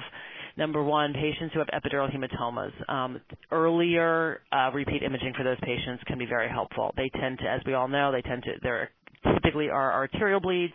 [0.56, 2.72] Number one, patients who have epidural hematomas.
[2.90, 3.20] Um,
[3.52, 6.92] earlier uh, repeat imaging for those patients can be very helpful.
[6.96, 8.90] They tend to, as we all know, they tend to, there
[9.34, 10.74] typically are arterial bleeds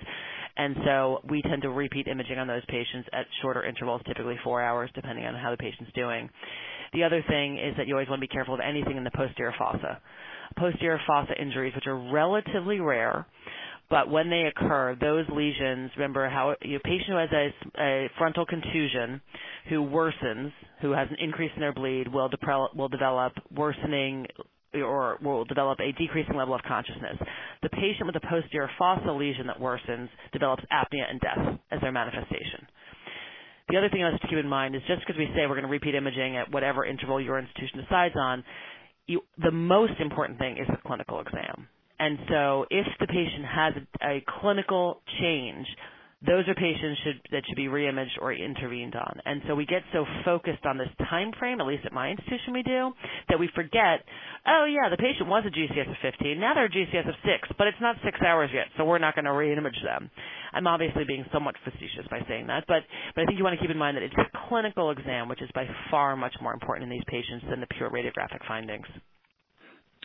[0.57, 4.61] and so we tend to repeat imaging on those patients at shorter intervals, typically four
[4.61, 6.29] hours, depending on how the patient's doing.
[6.93, 9.11] The other thing is that you always want to be careful of anything in the
[9.11, 9.99] posterior fossa.
[10.57, 13.25] Posterior fossa injuries, which are relatively rare,
[13.89, 18.45] but when they occur, those lesions, remember how a patient who has a, a frontal
[18.45, 19.21] contusion
[19.69, 24.25] who worsens, who has an increase in their bleed, will, de- will develop worsening
[24.81, 27.17] or will develop a decreasing level of consciousness.
[27.63, 31.91] The patient with a posterior fossa lesion that worsens develops apnea and death as their
[31.91, 32.67] manifestation.
[33.69, 35.57] The other thing I want to keep in mind is just because we say we're
[35.57, 38.43] going to repeat imaging at whatever interval your institution decides on,
[39.07, 41.67] you, the most important thing is the clinical exam.
[41.97, 45.65] And so if the patient has a, a clinical change
[46.27, 49.21] those are patients should, that should be reimaged or intervened on.
[49.25, 52.53] And so we get so focused on this time frame, at least at my institution
[52.53, 52.91] we do,
[53.29, 54.03] that we forget,
[54.47, 57.55] oh yeah, the patient was a GCS of 15, now they're a GCS of 6,
[57.57, 60.09] but it's not 6 hours yet, so we're not going to reimage them.
[60.53, 62.83] I'm obviously being somewhat facetious by saying that, but,
[63.15, 65.41] but I think you want to keep in mind that it's the clinical exam, which
[65.41, 68.87] is by far much more important in these patients than the pure radiographic findings.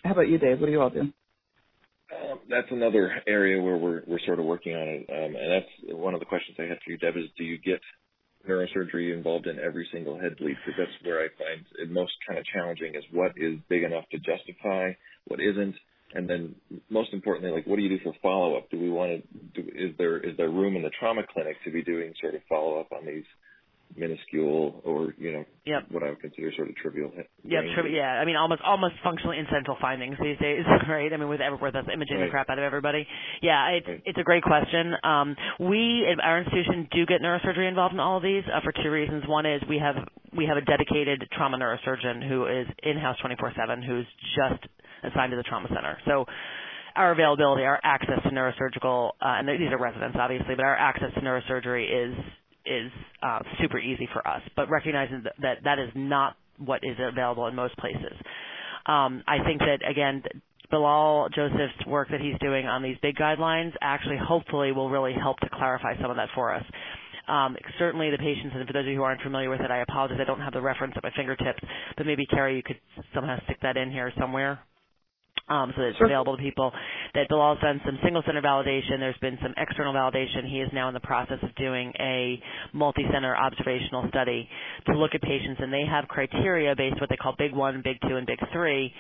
[0.05, 0.61] How about you, Dave?
[0.61, 1.13] What do you all do?
[2.11, 5.95] Um, that's another area where we're we're sort of working on it, um, and that's
[5.97, 7.17] one of the questions I have for you, Deb.
[7.17, 7.81] Is do you get
[8.49, 10.57] neurosurgery involved in every single head bleed?
[10.65, 14.05] Because that's where I find it most kind of challenging is what is big enough
[14.11, 14.93] to justify,
[15.29, 15.77] what isn't,
[16.15, 16.55] and then
[16.89, 18.71] most importantly, like what do you do for follow up?
[18.71, 19.63] Do we want to?
[19.63, 22.41] Do, is there is there room in the trauma clinic to be doing sort of
[22.49, 23.25] follow up on these
[23.97, 25.87] minuscule or you know yep.
[25.91, 27.11] what I would consider sort of trivial.
[27.45, 28.21] Yep, tri- yeah.
[28.21, 31.13] I mean, almost almost functionally incidental findings these days, right?
[31.13, 32.27] I mean, with with us imaging right.
[32.27, 33.07] the crap out of everybody.
[33.43, 34.03] Yeah, it's right.
[34.05, 34.95] it's a great question.
[35.03, 38.73] Um, we at our institution do get neurosurgery involved in all of these uh, for
[38.83, 39.25] two reasons.
[39.27, 39.97] One is we have
[40.37, 44.65] we have a dedicated trauma neurosurgeon who is in house 24/7, who's just
[45.03, 45.99] assigned to the trauma center.
[46.07, 46.27] So
[46.97, 51.13] our availability, our access to neurosurgical, uh, and these are residents obviously, but our access
[51.15, 52.15] to neurosurgery is
[52.67, 52.91] is
[53.23, 54.43] uh, super easy for us.
[54.57, 58.13] But recognizing that, that is not what is available in most places.
[58.87, 60.23] Um, I think that again,
[60.73, 65.39] Bellal Joseph's work that he's doing on these big guidelines actually, hopefully, will really help
[65.41, 66.65] to clarify some of that for us.
[67.29, 69.83] Um, certainly, the patients, and for those of you who aren't familiar with it, I
[69.83, 71.61] apologize, I don't have the reference at my fingertips,
[71.97, 72.81] but maybe Carrie, you could
[73.15, 74.59] somehow stick that in here somewhere
[75.51, 76.07] um, so that it's sure.
[76.07, 76.73] available to people.
[77.15, 78.99] That Bellal's done some single center validation.
[78.99, 80.49] There's been some external validation.
[80.49, 82.41] He is now in the process of doing a
[82.73, 84.49] multi-center observational study
[84.87, 87.99] to look at patients, and they have criteria based what they call Big One, Big
[88.09, 88.93] Two, and Big Three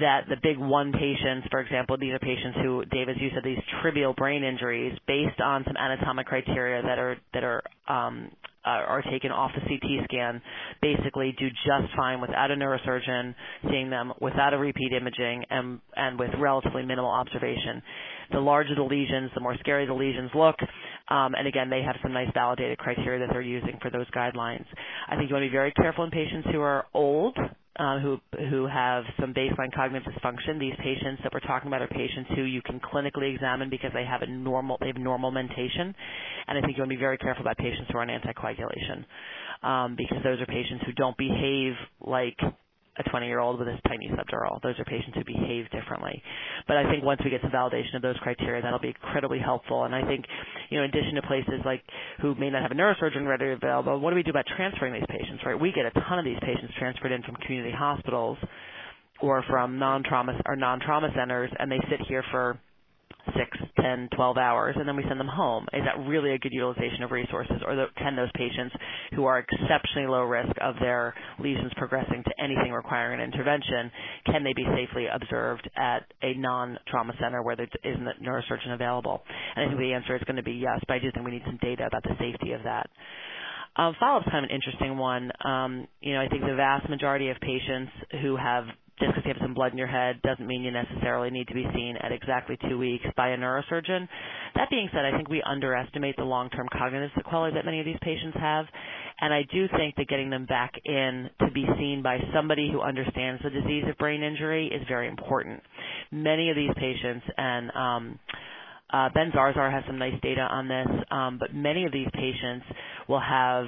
[0.00, 3.42] that the big one patients, for example, these are patients who, Dave, as you said,
[3.44, 8.30] these trivial brain injuries based on some anatomic criteria that are that are um,
[8.64, 10.42] are taken off the CT scan,
[10.82, 13.34] basically do just fine without a neurosurgeon
[13.70, 17.82] seeing them, without a repeat imaging, and and with relatively minimal observation.
[18.30, 20.56] The larger the lesions, the more scary the lesions look.
[21.10, 24.66] Um, and again, they have some nice validated criteria that they're using for those guidelines.
[25.08, 27.36] I think you want to be very careful in patients who are old
[27.78, 28.18] um, who
[28.50, 30.58] who have some baseline cognitive dysfunction.
[30.58, 34.04] These patients that we're talking about are patients who you can clinically examine because they
[34.04, 34.78] have a normal
[35.30, 35.94] mentation,
[36.48, 39.04] and I think you want to be very careful about patients who are on anticoagulation
[39.62, 42.38] um, because those are patients who don't behave like
[42.98, 44.60] a 20 year old with a tiny subdural.
[44.62, 46.22] Those are patients who behave differently.
[46.66, 49.84] But I think once we get some validation of those criteria, that'll be incredibly helpful.
[49.84, 50.24] And I think,
[50.70, 51.82] you know, in addition to places like
[52.20, 55.08] who may not have a neurosurgeon readily available, what do we do about transferring these
[55.08, 55.58] patients, right?
[55.58, 58.38] We get a ton of these patients transferred in from community hospitals
[59.20, 62.58] or from non-trauma or non-trauma centers, and they sit here for
[63.36, 65.66] six, ten, twelve hours, and then we send them home.
[65.72, 68.74] Is that really a good utilization of resources, or the, can those patients
[69.14, 73.90] who are exceptionally low risk of their lesions progressing to anything requiring an intervention,
[74.26, 79.22] can they be safely observed at a non-trauma center where there isn't a neurosurgeon available?
[79.56, 81.32] And I think the answer is going to be yes, but I do think we
[81.32, 82.88] need some data about the safety of that.
[83.76, 85.30] Um, follow-up is kind of an interesting one.
[85.44, 88.64] Um, you know, I think the vast majority of patients who have
[89.00, 91.54] just because you have some blood in your head doesn't mean you necessarily need to
[91.54, 94.08] be seen at exactly two weeks by a neurosurgeon.
[94.54, 97.98] That being said, I think we underestimate the long-term cognitive sequelae that many of these
[98.02, 98.66] patients have,
[99.20, 102.80] and I do think that getting them back in to be seen by somebody who
[102.80, 105.62] understands the disease of brain injury is very important.
[106.10, 108.18] Many of these patients, and um,
[108.92, 112.66] uh, Ben Zarzar has some nice data on this, um, but many of these patients
[113.08, 113.66] will have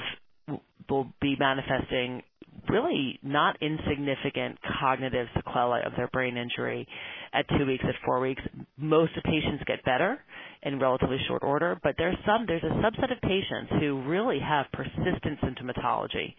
[0.89, 2.21] will be manifesting
[2.69, 6.87] really not insignificant cognitive sequelae of their brain injury
[7.33, 8.43] at two weeks, at four weeks.
[8.77, 10.19] Most of patients get better
[10.63, 14.67] in relatively short order, but there's some there's a subset of patients who really have
[14.73, 16.35] persistent symptomatology.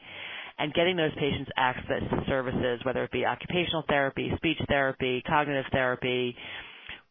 [0.59, 5.65] And getting those patients access to services, whether it be occupational therapy, speech therapy, cognitive
[5.71, 6.35] therapy,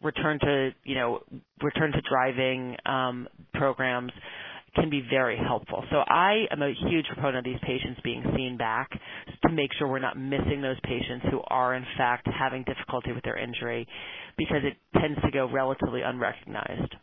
[0.03, 1.21] return to you know
[1.63, 4.13] return to driving um, programs
[4.75, 5.85] can be very helpful.
[5.91, 9.89] So I am a huge proponent of these patients being seen back to make sure
[9.89, 13.87] we're not missing those patients who are in fact having difficulty with their injury
[14.39, 16.95] because it tends to go relatively unrecognized.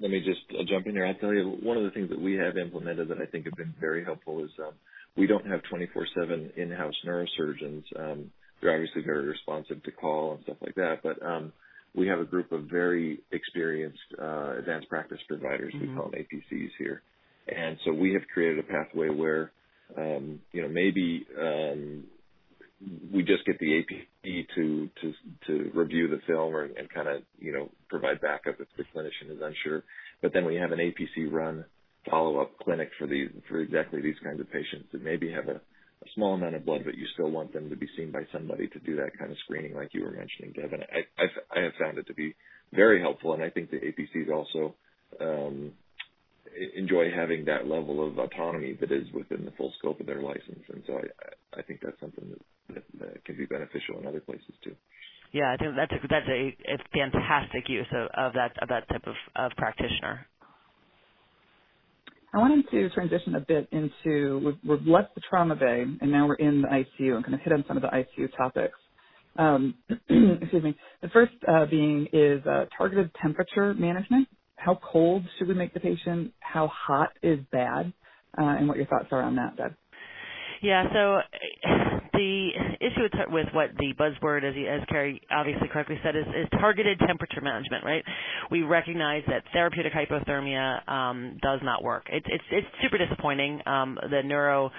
[0.00, 1.06] Let me just uh, jump in here.
[1.06, 3.56] I'll tell you one of the things that we have implemented that I think have
[3.56, 4.72] been very helpful is um,
[5.16, 7.82] we don't have 24/7 in-house neurosurgeons.
[7.98, 11.52] Um, they're obviously very responsive to call and stuff like that, but um,
[11.94, 15.72] we have a group of very experienced uh, advanced practice providers.
[15.74, 15.90] Mm-hmm.
[15.90, 17.02] We call them APCs here,
[17.48, 19.52] and so we have created a pathway where
[19.96, 22.04] um, you know maybe um,
[23.12, 25.12] we just get the APC to to
[25.46, 29.34] to review the film or, and kind of you know provide backup if the clinician
[29.34, 29.82] is unsure,
[30.22, 31.64] but then we have an APC run
[32.08, 35.60] follow up clinic for these for exactly these kinds of patients that maybe have a
[36.04, 38.68] a small amount of blood, but you still want them to be seen by somebody
[38.68, 40.80] to do that kind of screening, like you were mentioning, Devin.
[40.82, 42.34] I, I've, I have found it to be
[42.72, 44.74] very helpful, and I think the APCs also
[45.20, 45.72] um,
[46.76, 50.64] enjoy having that level of autonomy that is within the full scope of their license,
[50.72, 54.20] and so I, I think that's something that, that, that can be beneficial in other
[54.20, 54.74] places too.
[55.32, 58.88] Yeah, I think that's a, that's a, a fantastic use of, of that of that
[58.88, 60.26] type of, of practitioner.
[62.34, 66.34] I wanted to transition a bit into we've, left the trauma bay and now we're
[66.34, 68.78] in the ICU and kind of hit on some of the ICU topics.
[69.36, 70.76] Um, excuse me.
[71.00, 74.28] The first uh, being is uh, targeted temperature management.
[74.56, 76.32] How cold should we make the patient?
[76.40, 77.92] How hot is bad?
[78.36, 79.74] Uh, and what your thoughts are on that, Deb.
[80.60, 81.20] Yeah, so
[82.18, 82.50] the
[82.80, 86.98] issue with, with what the buzzword, as, as Carrie obviously correctly said, is, is targeted
[87.06, 88.02] temperature management, right?
[88.50, 92.06] We recognize that therapeutic hypothermia um, does not work.
[92.10, 93.60] It's it's it's super disappointing.
[93.66, 94.70] Um, the neuro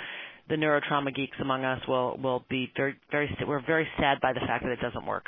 [0.50, 4.42] the neurotrauma geeks among us will will be very very we're very sad by the
[4.42, 5.26] fact that it doesn't work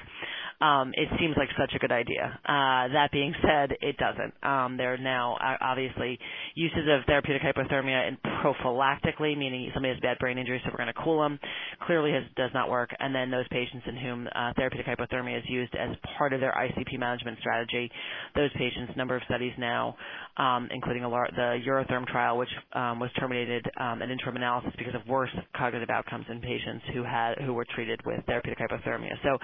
[0.62, 2.40] um, it seems like such a good idea.
[2.46, 4.34] Uh, that being said, it doesn't.
[4.44, 6.20] Um, there are now uh, obviously
[6.56, 10.94] uses of therapeutic hypothermia and prophylactically, meaning somebody has bad brain injury, so we're going
[10.94, 11.40] to cool them.
[11.88, 12.92] Clearly, has, does not work.
[13.00, 16.54] And then those patients in whom uh, therapeutic hypothermia is used as part of their
[16.54, 17.90] ICP management strategy,
[18.36, 19.96] those patients, number of studies now,
[20.38, 24.94] um, including lar- the Eurotherm trial, which um, was terminated um, an interim analysis because
[24.94, 29.14] of worse cognitive outcomes in patients who had who were treated with therapeutic hypothermia.
[29.24, 29.38] So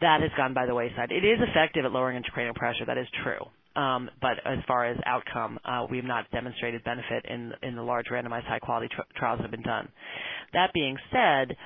[0.00, 1.10] that has gone by the wayside.
[1.10, 2.84] It is effective at lowering intracranial pressure.
[2.86, 3.44] That is true.
[3.80, 8.06] Um, but as far as outcome, uh, we've not demonstrated benefit in in the large
[8.06, 9.88] randomized high quality tr- trials that have been done.
[10.52, 11.56] That being said,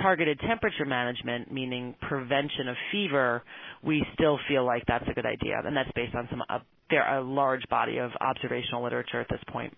[0.00, 3.42] targeted temperature management, meaning prevention of fever,
[3.82, 6.62] we still feel like that's a good idea, and that's based on some a,
[7.18, 9.76] a large body of observational literature at this point.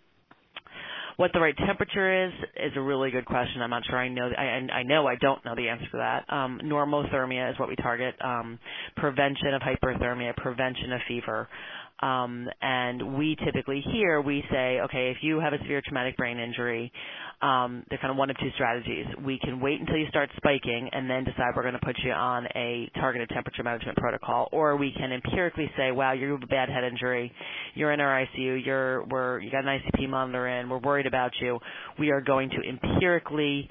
[1.20, 3.60] What the right temperature is is a really good question.
[3.60, 4.30] I'm not sure I know.
[4.38, 6.24] I, I know I don't know the answer to that.
[6.32, 8.14] Um, normothermia is what we target.
[8.24, 8.58] Um,
[8.96, 11.46] prevention of hyperthermia, prevention of fever.
[12.02, 16.38] Um, and we typically here we say, okay, if you have a severe traumatic brain
[16.38, 16.90] injury,
[17.42, 19.06] um, they're kind of one of two strategies.
[19.24, 22.12] We can wait until you start spiking and then decide we're going to put you
[22.12, 26.46] on a targeted temperature management protocol, or we can empirically say, wow, you have a
[26.46, 27.32] bad head injury,
[27.74, 31.32] you're in our ICU, you're we're you got an ICP monitor in, we're worried about
[31.40, 31.58] you.
[31.98, 33.68] We are going to empirically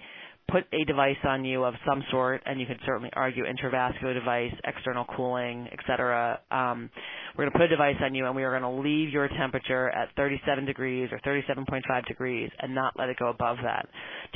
[0.51, 4.53] put a device on you of some sort, and you could certainly argue intravascular device,
[4.65, 6.39] external cooling, et cetera.
[6.51, 6.89] Um,
[7.37, 9.27] we're going to put a device on you, and we are going to leave your
[9.27, 13.87] temperature at 37 degrees or 37.5 degrees and not let it go above that.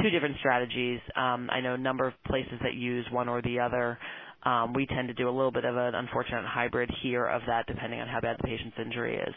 [0.02, 1.00] Two different strategies.
[1.16, 3.98] Um, I know a number of places that use one or the other.
[4.44, 7.66] Um, we tend to do a little bit of an unfortunate hybrid here of that,
[7.68, 9.36] depending on how bad the patient's injury is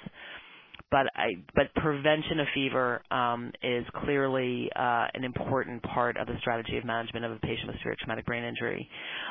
[0.91, 6.35] but I, but prevention of fever um, is clearly uh, an important part of the
[6.41, 8.89] strategy of management of a patient with severe traumatic brain injury.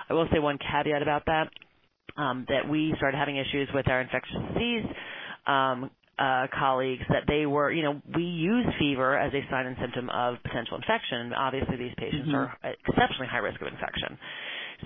[0.10, 1.50] I will say one caveat about that:
[2.18, 4.86] um, that we started having issues with our infectious disease
[5.48, 9.76] um, uh, colleagues that they were, you know, we use fever as a sign and
[9.82, 11.34] symptom of potential infection.
[11.34, 12.36] Obviously, these patients mm-hmm.
[12.36, 14.18] are exceptionally high risk of infection.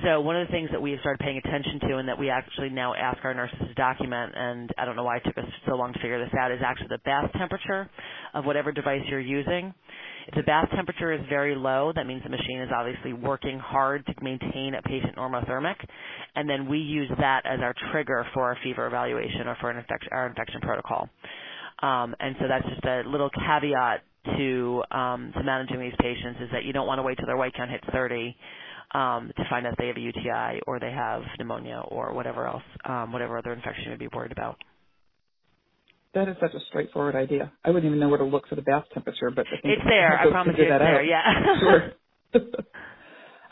[0.04, 2.30] So one of the things that we have started paying attention to and that we
[2.30, 5.46] actually now ask our nurses to document, and I don't know why it took us
[5.68, 7.90] so long to figure this out, is actually the bath temperature
[8.34, 9.74] of whatever device you're using.
[10.28, 14.06] If the bath temperature is very low, that means the machine is obviously working hard
[14.06, 15.76] to maintain a patient normothermic,
[16.36, 19.78] and then we use that as our trigger for our fever evaluation or for an
[19.78, 21.10] infection, our infection protocol.
[21.82, 24.04] Um, and so that's just a little caveat
[24.38, 27.38] to um, to managing these patients is that you don't want to wait till their
[27.38, 28.36] white count hits 30
[28.94, 32.64] um, to find out they have a UTI or they have pneumonia or whatever else,
[32.86, 34.58] um, whatever other infection you may be worried about.
[36.16, 37.52] That is such a straightforward idea.
[37.64, 39.84] I wouldn't even know where to look for the bath temperature, but I think it's
[39.88, 40.18] there.
[40.18, 41.02] I promise you, it's there.
[41.02, 41.06] Out.
[41.06, 41.60] Yeah.
[41.60, 41.92] sure.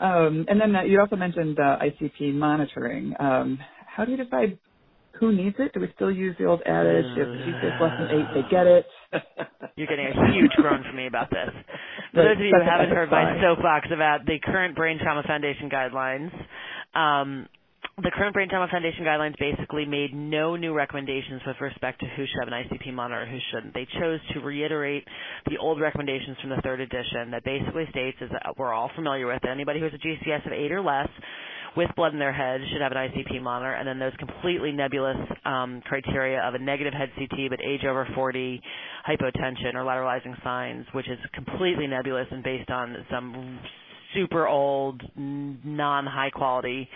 [0.00, 3.14] um, and then uh, you also mentioned uh, ICP monitoring.
[3.20, 4.58] Um, how do you decide
[5.20, 5.72] who needs it?
[5.72, 8.66] Do we still use the old adage, if the GCS less than eight, they get
[8.66, 8.86] it?
[9.76, 11.50] You're getting a huge groan from me about this.
[12.18, 15.70] For those of you who haven't heard my soapbox about the current Brain Trauma Foundation
[15.70, 16.34] guidelines,
[16.98, 17.46] um,
[18.02, 22.24] the current Brain Trauma Foundation guidelines basically made no new recommendations with respect to who
[22.26, 23.72] should have an ICP monitor and who shouldn't.
[23.72, 25.04] They chose to reiterate
[25.46, 29.44] the old recommendations from the third edition that basically states, as we're all familiar with,
[29.46, 31.08] anybody who has a GCS of 8 or less
[31.76, 35.16] with blood in their head should have an ICP monitor, and then those completely nebulous
[35.44, 38.62] um, criteria of a negative head CT but age over 40,
[39.08, 43.58] hypotension or lateralizing signs, which is completely nebulous and based on some
[44.14, 46.88] super old, non-high quality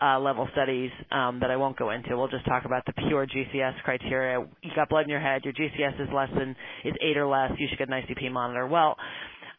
[0.00, 2.16] uh, level studies um, that I won't go into.
[2.16, 4.44] We'll just talk about the pure GCS criteria.
[4.62, 7.52] You got blood in your head, your GCS is less than is eight or less,
[7.58, 8.66] you should get an ICP monitor.
[8.66, 8.96] Well,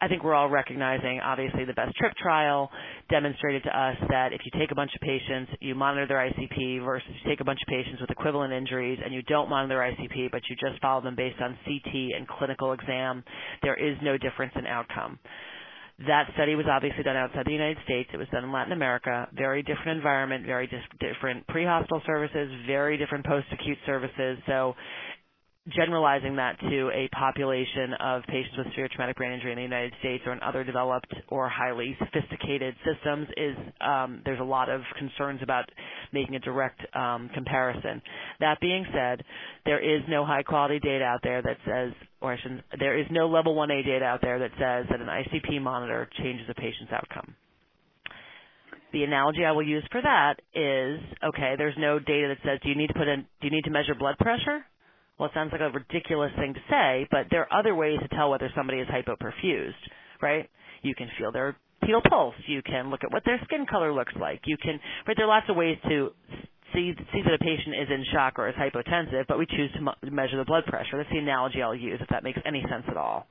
[0.04, 2.70] I think we're all recognizing, obviously, the BEST TRIP trial
[3.10, 6.84] demonstrated to us that if you take a bunch of patients, you monitor their ICP
[6.84, 9.93] versus you take a bunch of patients with equivalent injuries and you don't monitor their
[9.93, 13.24] ICP, but you just follow them based on CT and clinical exam,
[13.62, 15.18] there is no difference in outcome.
[16.08, 18.10] That study was obviously done outside the United States.
[18.12, 19.30] It was done in Latin America.
[19.32, 24.38] Very different environment, very different pre-hospital services, very different post-acute services.
[24.47, 24.74] So
[25.72, 29.93] generalizing that to a population of patients with severe traumatic brain injury in the United
[29.99, 34.82] States or in other developed or highly sophisticated systems is um, there's a lot of
[34.97, 35.64] concerns about
[36.11, 38.01] making a direct um, comparison.
[38.41, 39.24] That being said,
[39.66, 43.05] there is no high quality data out there that says, or I shouldn't, there is
[43.09, 46.91] no level 1A data out there that says that an ICP monitor changes a patient's
[46.91, 47.36] outcome.
[48.91, 52.70] The analogy I will use for that is, okay, there's no data that says, do
[52.70, 54.64] you need to put in, do you need to measure blood pressure?
[55.20, 58.07] Well, it sounds like a ridiculous thing to say, but there are other ways to
[58.16, 59.74] tell whether somebody is hypoperfused,
[60.22, 60.49] right?
[60.82, 62.36] You can feel their pedal pulse.
[62.47, 64.41] You can look at what their skin color looks like.
[64.45, 65.16] You can, right?
[65.16, 66.09] There are lots of ways to
[66.74, 69.82] see see that a patient is in shock or is hypotensive, but we choose to
[69.82, 70.97] mo- measure the blood pressure.
[70.97, 73.28] That's the analogy I'll use, if that makes any sense at all.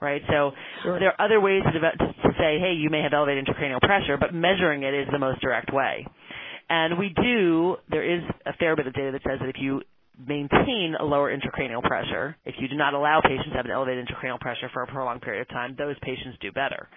[0.00, 0.52] Right, so
[0.82, 0.98] sure.
[0.98, 4.16] there are other ways to, develop, to say, hey, you may have elevated intracranial pressure,
[4.16, 6.06] but measuring it is the most direct way.
[6.70, 9.82] And we do, there is a fair bit of data that says that if you
[10.18, 14.06] maintain a lower intracranial pressure, if you do not allow patients to have an elevated
[14.06, 16.88] intracranial pressure for a prolonged period of time, those patients do better.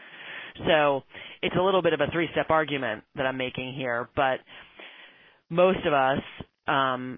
[0.68, 1.02] So
[1.42, 4.40] it's a little bit of a three-step argument that I'm making here, but
[5.50, 6.20] most of us
[6.68, 7.18] um,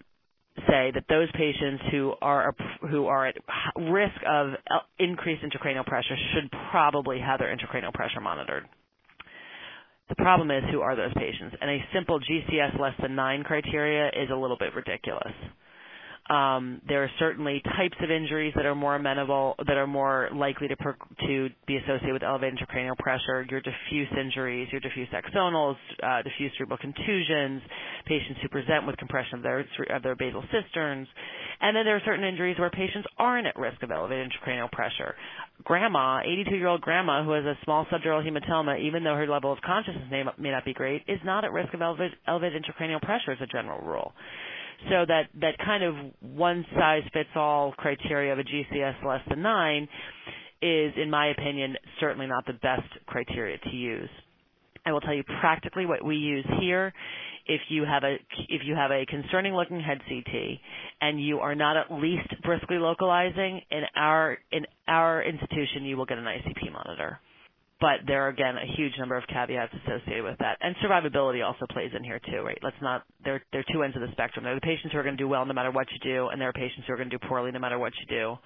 [0.68, 2.56] say that those patients who are
[2.90, 3.36] who are at
[3.76, 4.52] risk of
[5.00, 8.66] increased intracranial pressure should probably have their intracranial pressure monitored.
[10.08, 11.56] The problem is who are those patients?
[11.60, 15.34] And a simple GCS less than 9 criteria is a little bit ridiculous.
[16.28, 20.68] Um, there are certainly types of injuries that are more amenable, that are more likely
[20.68, 20.96] to per,
[21.28, 23.46] to be associated with elevated intracranial pressure.
[23.50, 27.62] Your diffuse injuries, your diffuse axonals, uh, diffuse cerebral contusions,
[28.08, 29.66] patients who present with compression of their
[29.96, 31.08] of their basal cisterns,
[31.62, 35.14] and then there are certain injuries where patients aren't at risk of elevated intracranial pressure.
[35.64, 40.04] Grandma, 82-year-old grandma who has a small subdural hematoma, even though her level of consciousness
[40.12, 43.38] may, may not be great, is not at risk of elevated, elevated intracranial pressure as
[43.42, 44.12] a general rule.
[44.90, 49.42] So that that kind of one size fits all criteria of a GCS less than
[49.42, 49.88] nine
[50.62, 54.10] is, in my opinion, certainly not the best criteria to use.
[54.86, 56.94] I will tell you practically what we use here.
[57.48, 58.16] If you have a
[58.50, 60.60] if you have a concerning looking head CT
[61.02, 66.06] and you are not at least briskly localizing in our in our institution, you will
[66.06, 67.20] get an ICP monitor
[67.82, 70.58] but there are again a huge number of caveats associated with that.
[70.62, 72.58] And survivability also plays in here too, right?
[72.64, 74.44] Let's not there there are two ends of the spectrum.
[74.44, 76.28] There are the patients who are going to do well no matter what you do,
[76.30, 78.38] and there are patients who are going to do poorly no matter what you do.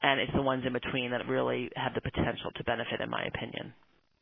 [0.00, 3.24] And it's the ones in between that really have the potential to benefit, in my
[3.24, 3.74] opinion.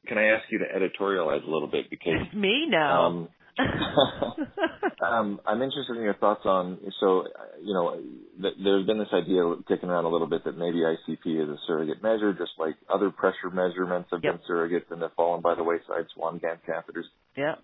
[0.08, 2.78] Can I ask you to editorialize a little bit because me no.
[2.78, 3.28] Um,
[5.02, 7.24] um, I'm interested in your thoughts on so
[7.62, 7.98] you know
[8.40, 11.56] th- there's been this idea kicking around a little bit that maybe ICP is a
[11.66, 14.34] surrogate measure, just like other pressure measurements have yep.
[14.34, 16.06] been surrogates and they've fallen by the wayside.
[16.14, 17.54] Swan Ganz catheters, yeah,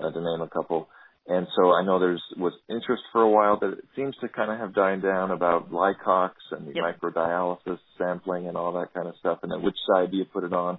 [0.00, 0.88] uh, to name a couple.
[1.28, 4.50] And so I know there's was interest for a while, but it seems to kind
[4.50, 6.98] of have died down about Licox and the yep.
[7.02, 9.40] microdialysis sampling and all that kind of stuff.
[9.42, 10.78] And then which side do you put it on?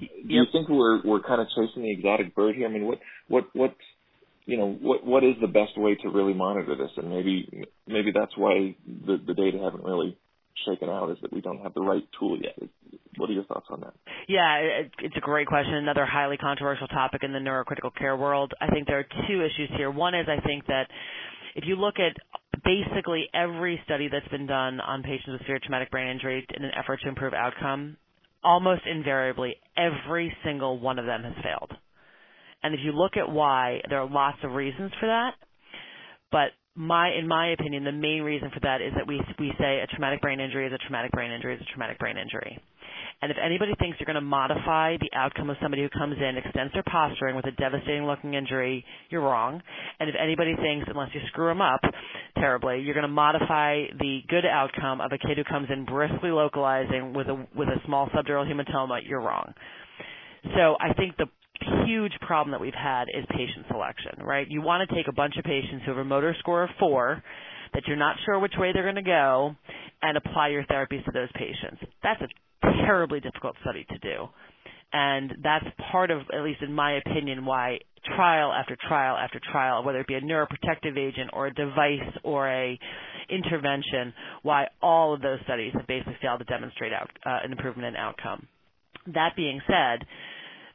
[0.00, 2.66] Do you think we're we're kind of chasing the exotic bird here?
[2.66, 2.98] I mean, what
[3.28, 3.74] what what
[4.46, 6.90] you know what what is the best way to really monitor this?
[6.96, 10.16] And maybe maybe that's why the the data haven't really
[10.66, 12.58] shaken out is that we don't have the right tool yet.
[13.16, 13.94] What are your thoughts on that?
[14.28, 15.74] Yeah, it, it's a great question.
[15.74, 18.52] Another highly controversial topic in the neurocritical care world.
[18.60, 19.90] I think there are two issues here.
[19.90, 20.88] One is I think that
[21.54, 22.16] if you look at
[22.64, 26.70] basically every study that's been done on patients with severe traumatic brain injury in an
[26.76, 27.96] effort to improve outcome,
[28.42, 31.72] almost invariably every single one of them has failed.
[32.62, 35.32] And if you look at why, there are lots of reasons for that.
[36.30, 39.80] But my, in my opinion, the main reason for that is that we we say
[39.80, 42.58] a traumatic brain injury is a traumatic brain injury is a traumatic brain injury.
[43.22, 46.38] And if anybody thinks you're going to modify the outcome of somebody who comes in,
[46.38, 49.60] extends their posturing with a devastating looking injury, you're wrong.
[49.98, 51.80] And if anybody thinks, unless you screw them up
[52.36, 56.30] terribly, you're going to modify the good outcome of a kid who comes in briskly
[56.30, 59.52] localizing with a with a small subdural hematoma, you're wrong.
[60.56, 61.26] So I think the
[61.84, 64.46] huge problem that we've had is patient selection, right?
[64.48, 67.22] You want to take a bunch of patients who have a motor score of four
[67.74, 69.54] that you're not sure which way they're going to go
[70.02, 71.82] and apply your therapies to those patients.
[72.02, 74.28] That's a terribly difficult study to do.
[74.92, 77.78] And that's part of, at least in my opinion, why
[78.16, 82.48] trial after trial after trial, whether it be a neuroprotective agent or a device or
[82.48, 82.78] a
[83.28, 84.12] intervention,
[84.42, 87.96] why all of those studies have basically failed to demonstrate out, uh, an improvement in
[87.96, 88.46] outcome.
[89.06, 90.06] That being said,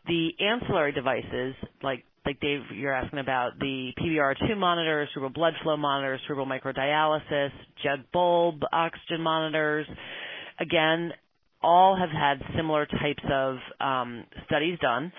[0.07, 5.77] the ancillary devices, like like Dave, you're asking about the PVR2 monitors, cerebral blood flow
[5.77, 7.49] monitors, cerebral microdialysis,
[7.83, 9.87] JEG bulb oxygen monitors.
[10.59, 11.11] Again,
[11.61, 15.11] all have had similar types of um, studies done.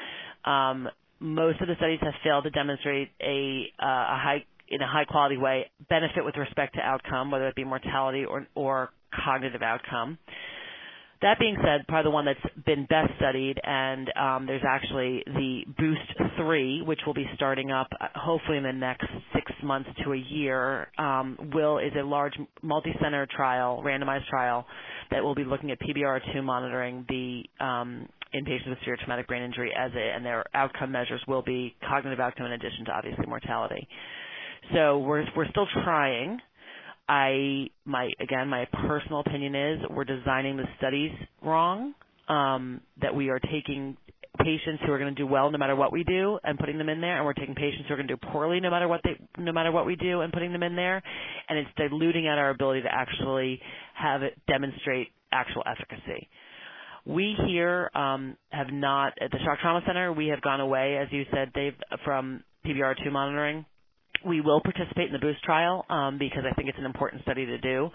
[0.45, 0.89] Um,
[1.19, 5.05] most of the studies have failed to demonstrate a, uh, a high in a high
[5.05, 8.91] quality way benefit with respect to outcome, whether it be mortality or, or
[9.25, 10.19] cognitive outcome.
[11.23, 15.63] That being said, probably the one that's been best studied, and um, there's actually the
[15.79, 20.13] Boost 3, which will be starting up uh, hopefully in the next six months to
[20.13, 20.89] a year.
[20.99, 24.67] Um, will is a large multi-center trial, randomized trial,
[25.11, 29.43] that will be looking at PBR2 monitoring the um, in patients with severe traumatic brain
[29.43, 33.25] injury as a, and their outcome measures will be cognitive outcome in addition to obviously
[33.27, 33.89] mortality.
[34.75, 36.41] So we're we're still trying.
[37.09, 41.95] I my again my personal opinion is we're designing the studies wrong.
[42.29, 43.97] Um, that we are taking
[44.39, 46.89] patients who are going to do well no matter what we do and putting them
[46.89, 49.01] in there, and we're taking patients who are going to do poorly no matter what
[49.05, 51.03] they no matter what we do and putting them in there,
[51.49, 53.61] and it's diluting out our ability to actually
[53.95, 56.29] have it demonstrate actual efficacy.
[57.05, 60.13] We here um, have not at the Shock Trauma Center.
[60.13, 63.65] We have gone away, as you said, Dave, from PBR2 monitoring
[64.27, 67.47] we will participate in the boost trial um, because I think it's an important study
[67.47, 67.91] to do,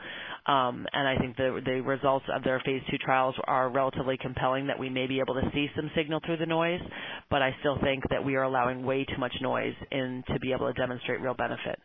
[0.48, 4.68] um, and I think the the results of their phase two trials are relatively compelling.
[4.68, 6.82] That we may be able to see some signal through the noise,
[7.30, 10.54] but I still think that we are allowing way too much noise in to be
[10.54, 11.80] able to demonstrate real benefit.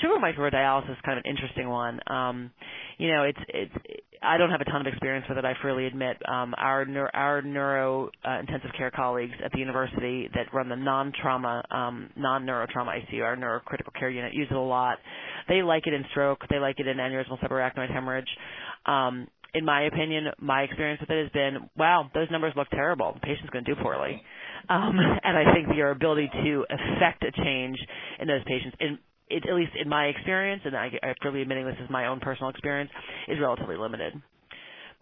[0.00, 2.00] Cerebral microdialysis is kind of an interesting one.
[2.06, 2.50] Um,
[2.98, 3.72] you know, it's it's
[4.22, 5.44] I don't have a ton of experience with it.
[5.44, 6.16] I freely admit.
[6.28, 10.76] Um, our neuro, our neuro uh, intensive care colleagues at the university that run the
[10.76, 14.98] non-trauma, um, non-neurotrauma ICU, our neurocritical care unit, use it a lot.
[15.48, 16.40] They like it in stroke.
[16.50, 18.28] They like it in aneurysmal subarachnoid hemorrhage.
[18.86, 23.14] Um, in my opinion, my experience with it has been, wow, those numbers look terrible.
[23.14, 24.22] The patient's going to do poorly.
[24.68, 27.78] Um, and I think your ability to affect a change
[28.20, 28.98] in those patients, in,
[29.28, 32.20] it, at least in my experience, and I, I'm freely admitting this is my own
[32.20, 32.90] personal experience,
[33.28, 34.14] is relatively limited.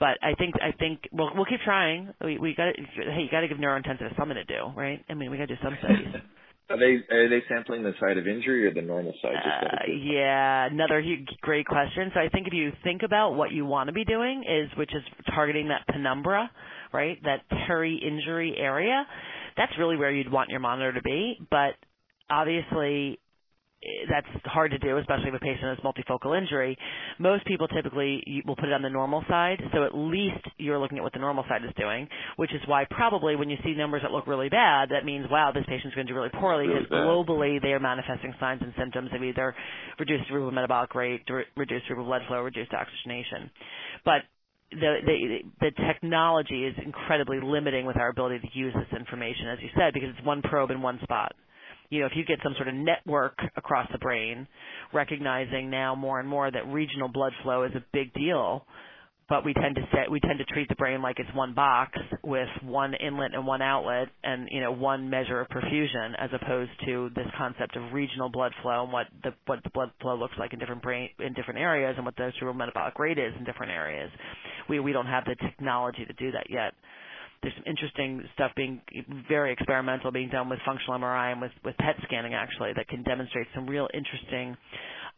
[0.01, 2.13] But I think I think we'll we'll keep trying.
[2.23, 5.05] We we got hey, you got to give neurointensivists something to do, right?
[5.09, 6.23] I mean, we got to do some studies.
[6.71, 9.35] Are they are they sampling the site of injury or the normal site?
[9.35, 11.05] Uh, yeah, another
[11.43, 12.11] great question.
[12.15, 14.89] So I think if you think about what you want to be doing is, which
[14.95, 15.03] is
[15.35, 16.51] targeting that penumbra,
[16.91, 19.07] right, that peri-injury area,
[19.59, 21.39] that's really where you'd want your monitor to be.
[21.51, 21.75] But
[22.31, 23.21] obviously,
[24.09, 26.77] that's hard to do, especially if a patient has multifocal injury.
[27.19, 30.99] Most people typically will put it on the normal side, so at least you're looking
[30.99, 34.03] at what the normal side is doing, which is why probably when you see numbers
[34.03, 36.91] that look really bad, that means, wow, this patient's going to do really poorly because
[36.91, 39.55] really globally they are manifesting signs and symptoms of either
[39.99, 41.23] reduced cerebral metabolic rate,
[41.57, 43.51] reduced cerebral blood flow, reduced oxygenation.
[44.05, 44.23] But
[44.71, 49.59] the, the the technology is incredibly limiting with our ability to use this information, as
[49.61, 51.33] you said, because it's one probe in one spot
[51.91, 54.47] you know, if you get some sort of network across the brain,
[54.93, 58.65] recognizing now more and more that regional blood flow is a big deal,
[59.29, 61.99] but we tend to say we tend to treat the brain like it's one box
[62.23, 66.71] with one inlet and one outlet and you know one measure of perfusion as opposed
[66.85, 70.35] to this concept of regional blood flow and what the what the blood flow looks
[70.39, 73.45] like in different brain in different areas and what the cerebral metabolic rate is in
[73.45, 74.11] different areas.
[74.69, 76.75] We we don't have the technology to do that yet
[77.45, 78.81] there's some interesting stuff being
[79.29, 83.03] very experimental being done with functional MRI and with, with PET scanning actually that can
[83.03, 84.57] demonstrate some real interesting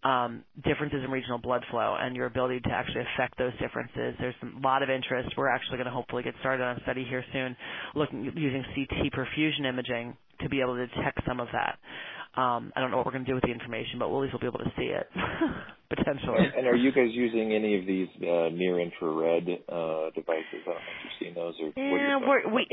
[0.02, 4.14] um, differences in regional blood flow and your ability to actually affect those differences.
[4.18, 5.30] There's a lot of interest.
[5.36, 7.56] We're actually going to hopefully get started on a study here soon
[7.94, 11.78] looking using CT perfusion imaging to be able to detect some of that.
[12.36, 14.24] Um, I don't know what we're going to do with the information, but we'll at
[14.24, 15.08] least we'll be able to see it
[15.88, 16.52] potentially.
[16.56, 20.60] And are you guys using any of these uh, near infrared uh, devices?
[20.66, 21.72] I don't know if you've seen those or.
[21.76, 22.66] Yeah, we're, we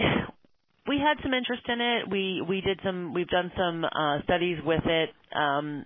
[0.87, 2.09] we had some interest in it.
[2.09, 3.13] We we did some.
[3.13, 5.09] We've done some uh, studies with it.
[5.33, 5.85] Um,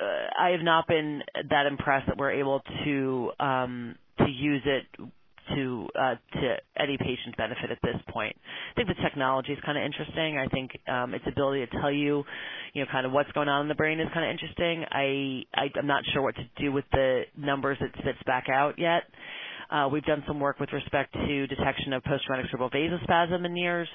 [0.00, 0.04] uh,
[0.40, 4.86] I have not been that impressed that we're able to um, to use it
[5.54, 8.36] to uh, to any patient's benefit at this point.
[8.72, 10.38] I think the technology is kind of interesting.
[10.38, 12.24] I think um, its ability to tell you,
[12.74, 14.84] you know, kind of what's going on in the brain is kind of interesting.
[14.90, 18.78] I, I I'm not sure what to do with the numbers it spits back out
[18.78, 19.02] yet.
[19.70, 23.86] Uh, we've done some work with respect to detection of post-traumatic cerebral vasospasm in NIRS,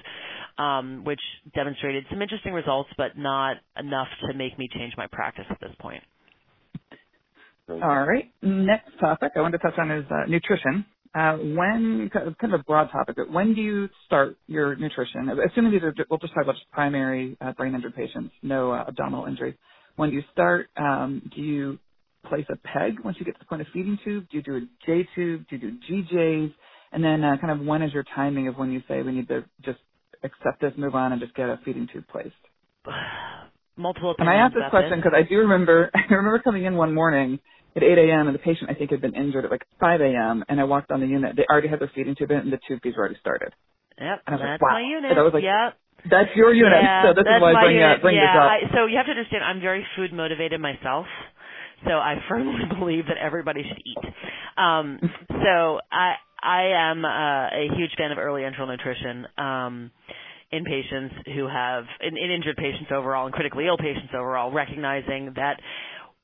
[0.58, 1.20] um, which
[1.54, 5.70] demonstrated some interesting results, but not enough to make me change my practice at this
[5.80, 6.02] point.
[7.70, 8.32] All right.
[8.42, 10.86] Next topic I wanted to touch on is uh, nutrition.
[11.16, 15.30] Uh, when kind of a broad topic, but when do you start your nutrition?
[15.52, 18.86] Assuming these are, we'll just talk about just primary uh, brain injured patients, no uh,
[18.88, 19.58] abdominal injury.
[19.96, 20.70] When do you start?
[20.78, 21.80] Um, do you
[22.28, 24.28] place a peg once you get to the point of feeding tube?
[24.30, 25.46] Do you do a J tube?
[25.50, 26.54] Do you do GJs?
[26.92, 29.28] And then uh, kind of when is your timing of when you say we need
[29.30, 29.80] to just
[30.24, 32.30] accept this, move on, and just get a feeding tube placed?
[33.78, 34.16] Multiple.
[34.18, 37.40] And I asked this question because I do remember I remember coming in one morning
[37.78, 38.28] at 8 a.m.
[38.28, 40.44] and the patient I think had been injured at like 5 a.m.
[40.50, 41.36] and I walked on the unit.
[41.36, 43.54] They already had their feeding tube in and the tube were already started.
[43.98, 44.78] Yep, and I was that's like, wow.
[44.78, 45.12] my unit.
[45.12, 45.78] And I was like, yep.
[46.10, 46.78] That's your unit.
[46.82, 47.82] Yeah, so this that's is why I bring.
[47.82, 48.50] Uh, bring yeah, this up.
[48.50, 51.06] I, so you have to understand, I'm very food motivated myself.
[51.86, 54.06] So I firmly believe that everybody should eat.
[54.58, 55.00] Um,
[55.30, 59.26] so I I am uh, a huge fan of early enteral nutrition.
[59.38, 59.92] Um,
[60.50, 65.34] in patients who have in, in injured patients overall and critically ill patients overall, recognizing
[65.36, 65.60] that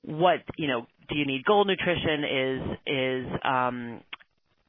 [0.03, 4.01] what you know do you need goal nutrition is is um,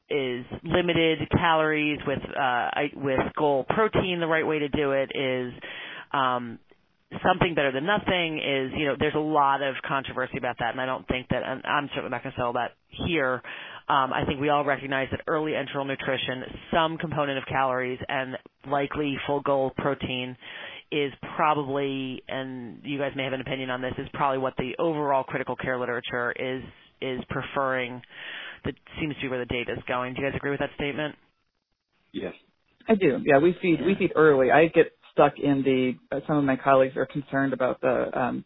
[0.09, 4.19] is limited calories with uh, with goal protein.
[4.19, 5.53] The right way to do it is
[6.13, 6.59] um,
[7.23, 8.37] something better than nothing.
[8.37, 11.43] Is you know there's a lot of controversy about that, and I don't think that
[11.43, 12.71] I'm certainly not going to sell that
[13.07, 13.41] here.
[13.87, 18.35] Um, I think we all recognize that early enteral nutrition, some component of calories, and
[18.67, 20.35] likely full goal protein
[20.95, 24.71] is probably, and you guys may have an opinion on this, is probably what the
[24.79, 26.63] overall critical care literature is
[27.01, 28.01] is preferring.
[28.63, 30.13] That seems to be where the data is going.
[30.13, 31.15] Do you guys agree with that statement?
[32.13, 32.33] Yes.
[32.87, 33.19] I do.
[33.25, 33.85] Yeah, we feed yeah.
[33.85, 34.51] we feed early.
[34.51, 36.15] I get stuck in the.
[36.15, 38.45] Uh, some of my colleagues are concerned about the um,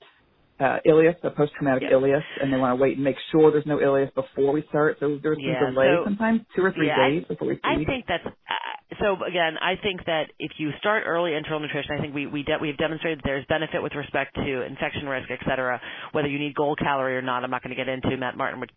[0.59, 1.93] uh, ileus, the post-traumatic yes.
[1.93, 4.97] ileus, and they want to wait and make sure there's no ileus before we start.
[4.99, 7.61] So there's some yeah, delay so, sometimes, two or three yeah, days before we feed.
[7.63, 8.25] I think that's.
[8.25, 12.27] Uh, so again, I think that if you start early enteral nutrition, I think we
[12.27, 15.79] we de- we've demonstrated there's benefit with respect to infection risk, et cetera.
[16.11, 18.17] Whether you need goal calorie or not, I'm not going to get into.
[18.17, 18.71] Matt Martin would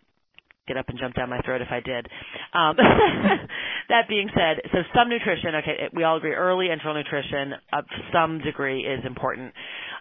[0.69, 2.07] get up and jump down my throat if I did.
[2.55, 2.77] Um,
[3.89, 8.39] that being said, so some nutrition, okay, we all agree early enteral nutrition of some
[8.39, 9.53] degree is important.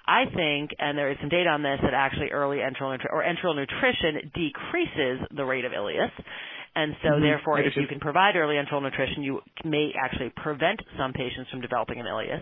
[0.06, 3.24] I think, and there is some data on this, that actually early enteral nutri- or
[3.24, 6.12] enteral nutrition decreases the rate of ileus.
[6.74, 7.22] And so Mhm.
[7.22, 11.60] therefore, if you can provide early enteral nutrition, you may actually prevent some patients from
[11.60, 12.42] developing an ileus.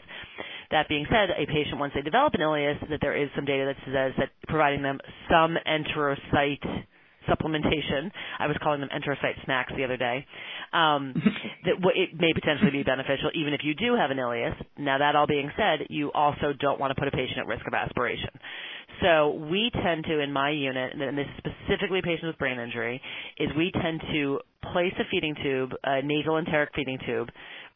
[0.70, 3.66] That being said, a patient, once they develop an ileus, that there is some data
[3.66, 5.00] that says that providing them
[5.30, 6.86] some enterocyte
[7.30, 8.12] supplementation.
[8.40, 10.26] I was calling them enterocyte snacks the other day.
[10.74, 11.14] Um,
[11.66, 14.56] that w- it may potentially be beneficial even if you do have an ileus.
[14.78, 17.66] Now, that all being said, you also don't want to put a patient at risk
[17.68, 18.30] of aspiration.
[19.02, 23.02] So we tend to, in my unit, and this is specifically patients with brain injury,
[23.38, 24.40] is we tend to
[24.74, 27.30] place a feeding tube, a nasal enteric feeding tube,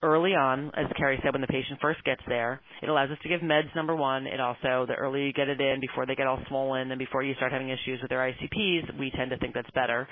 [0.04, 2.62] early on, as Carrie said, when the patient first gets there.
[2.82, 4.28] It allows us to give meds, number one.
[4.28, 7.24] It also, the earlier you get it in, before they get all swollen and before
[7.24, 10.08] you start having issues with their ICPs, we tend to think that's better.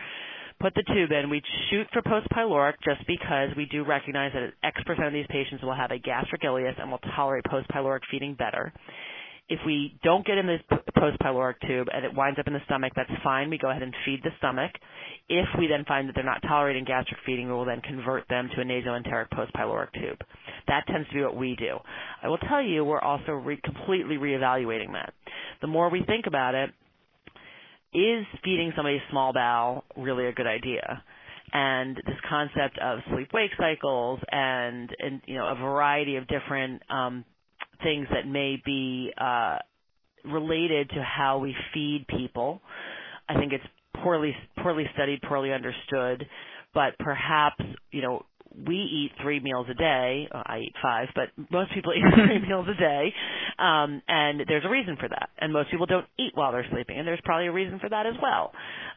[0.59, 1.29] Put the tube in.
[1.29, 5.63] We shoot for post-pyloric just because we do recognize that X percent of these patients
[5.63, 8.71] will have a gastric ileus and will tolerate post-pyloric feeding better.
[9.51, 10.61] If we don't get in this
[10.97, 13.49] post-pyloric tube and it winds up in the stomach, that's fine.
[13.49, 14.71] We go ahead and feed the stomach.
[15.27, 18.49] If we then find that they're not tolerating gastric feeding, we will then convert them
[18.55, 20.19] to a nasoenteric post-pyloric tube.
[20.69, 21.79] That tends to be what we do.
[22.23, 25.13] I will tell you, we're also re- completely reevaluating that.
[25.59, 26.69] The more we think about it,
[27.93, 31.03] is feeding somebody a small bowel really a good idea?
[31.51, 37.25] And this concept of sleep-wake cycles and, and you know a variety of different um,
[37.83, 39.59] things that may be uh,
[40.25, 42.61] related to how we feed people.
[43.29, 43.63] I think it's
[44.03, 46.25] poorly poorly studied, poorly understood,
[46.73, 48.25] but perhaps you know
[48.67, 50.27] we eat three meals a day.
[50.31, 53.13] I eat five, but most people eat three meals a day,
[53.59, 55.29] um, and there's a reason for that.
[55.37, 58.05] And most people don't eat while they're sleeping, and there's probably a reason for that
[58.05, 58.51] as well.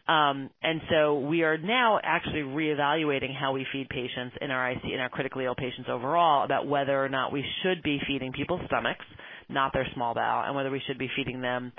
[0.06, 4.84] Um, and so we are now actually reevaluating how we feed patients in our IC
[4.84, 8.60] in our critically ill patients overall about whether or not we should be feeding people's
[8.66, 9.04] stomachs,
[9.48, 11.72] not their small bowel, and whether we should be feeding them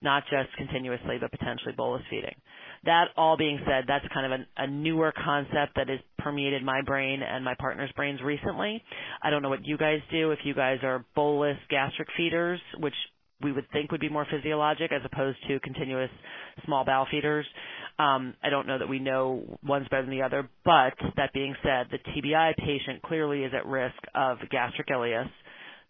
[0.00, 2.34] not just continuously but potentially bolus feeding.
[2.84, 6.82] That all being said, that's kind of a, a newer concept that has permeated my
[6.82, 8.82] brain and my partner's brains recently.
[9.22, 12.94] I don't know what you guys do if you guys are bolus gastric feeders, which
[13.42, 16.10] we would think would be more physiologic as opposed to continuous
[16.64, 17.46] small bowel feeders.
[17.98, 21.54] Um, I don't know that we know one's better than the other, but that being
[21.62, 25.28] said, the TBI patient clearly is at risk of gastric ileus.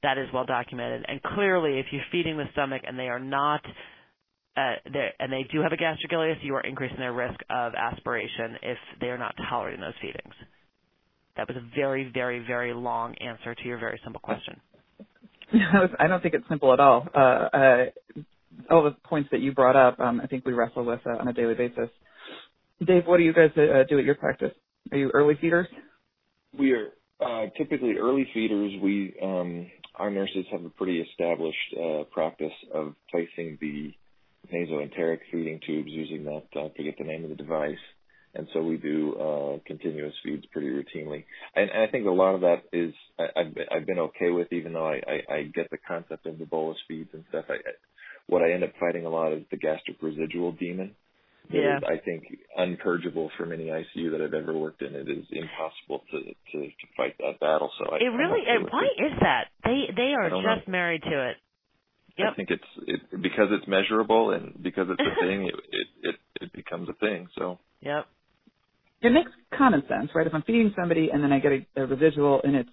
[0.03, 1.05] That is well documented.
[1.09, 3.63] And clearly, if you're feeding the stomach and they are not
[5.19, 8.79] and they do have a gastric ileus, you are increasing their risk of aspiration if
[9.01, 10.35] they are not tolerating those feedings.
[11.37, 14.61] That was a very, very, very long answer to your very simple question.
[15.99, 17.07] I don't think it's simple at all.
[17.15, 17.85] Uh, uh,
[18.71, 21.29] all the points that you brought up, um, I think we wrestle with uh, on
[21.29, 21.89] a daily basis.
[22.85, 24.53] Dave, what do you guys uh, do at your practice?
[24.91, 25.67] Are you early feeders?
[26.59, 26.89] We are
[27.21, 28.73] uh, typically early feeders.
[28.83, 33.93] We um, our nurses have a pretty established uh, practice of placing the
[34.53, 37.79] nasoenteric feeding tubes using that, uh, I forget the name of the device.
[38.35, 41.25] And so we do uh, continuous feeds pretty routinely.
[41.57, 44.31] And, and I think a lot of that is I, I've, been, I've been okay
[44.31, 47.47] with, even though I, I, I get the concept of the bolus feeds and stuff.
[47.49, 47.73] I, I,
[48.27, 50.95] what I end up fighting a lot is the gastric residual demon.
[51.51, 51.77] That Yeah.
[51.79, 52.25] is, I think,
[52.59, 54.95] unpurgeable from any ICU that I've ever worked in.
[54.95, 57.71] It is impossible to, to, to fight that battle.
[57.79, 59.45] So I, It really, I'm okay it, with why is that?
[59.65, 61.37] They they are just married to it.
[62.19, 62.29] Yep.
[62.33, 65.47] I think it's it, because it's measurable and because it's a thing.
[65.47, 67.29] It, it it it becomes a thing.
[67.39, 68.07] So Yep.
[69.03, 70.27] It makes common sense, right?
[70.27, 72.71] If I'm feeding somebody and then I get a, a residual and it's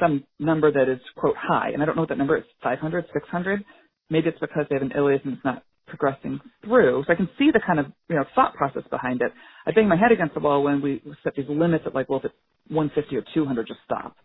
[0.00, 3.06] some number that is quote high, and I don't know what that number is, 500,
[3.12, 3.64] 600.
[4.10, 7.04] Maybe it's because they have an ileus and it's not progressing through.
[7.06, 9.32] So I can see the kind of you know thought process behind it.
[9.66, 12.20] I bang my head against the wall when we set these limits at like, well,
[12.20, 12.34] if it's
[12.68, 14.16] 150 or 200, just stop.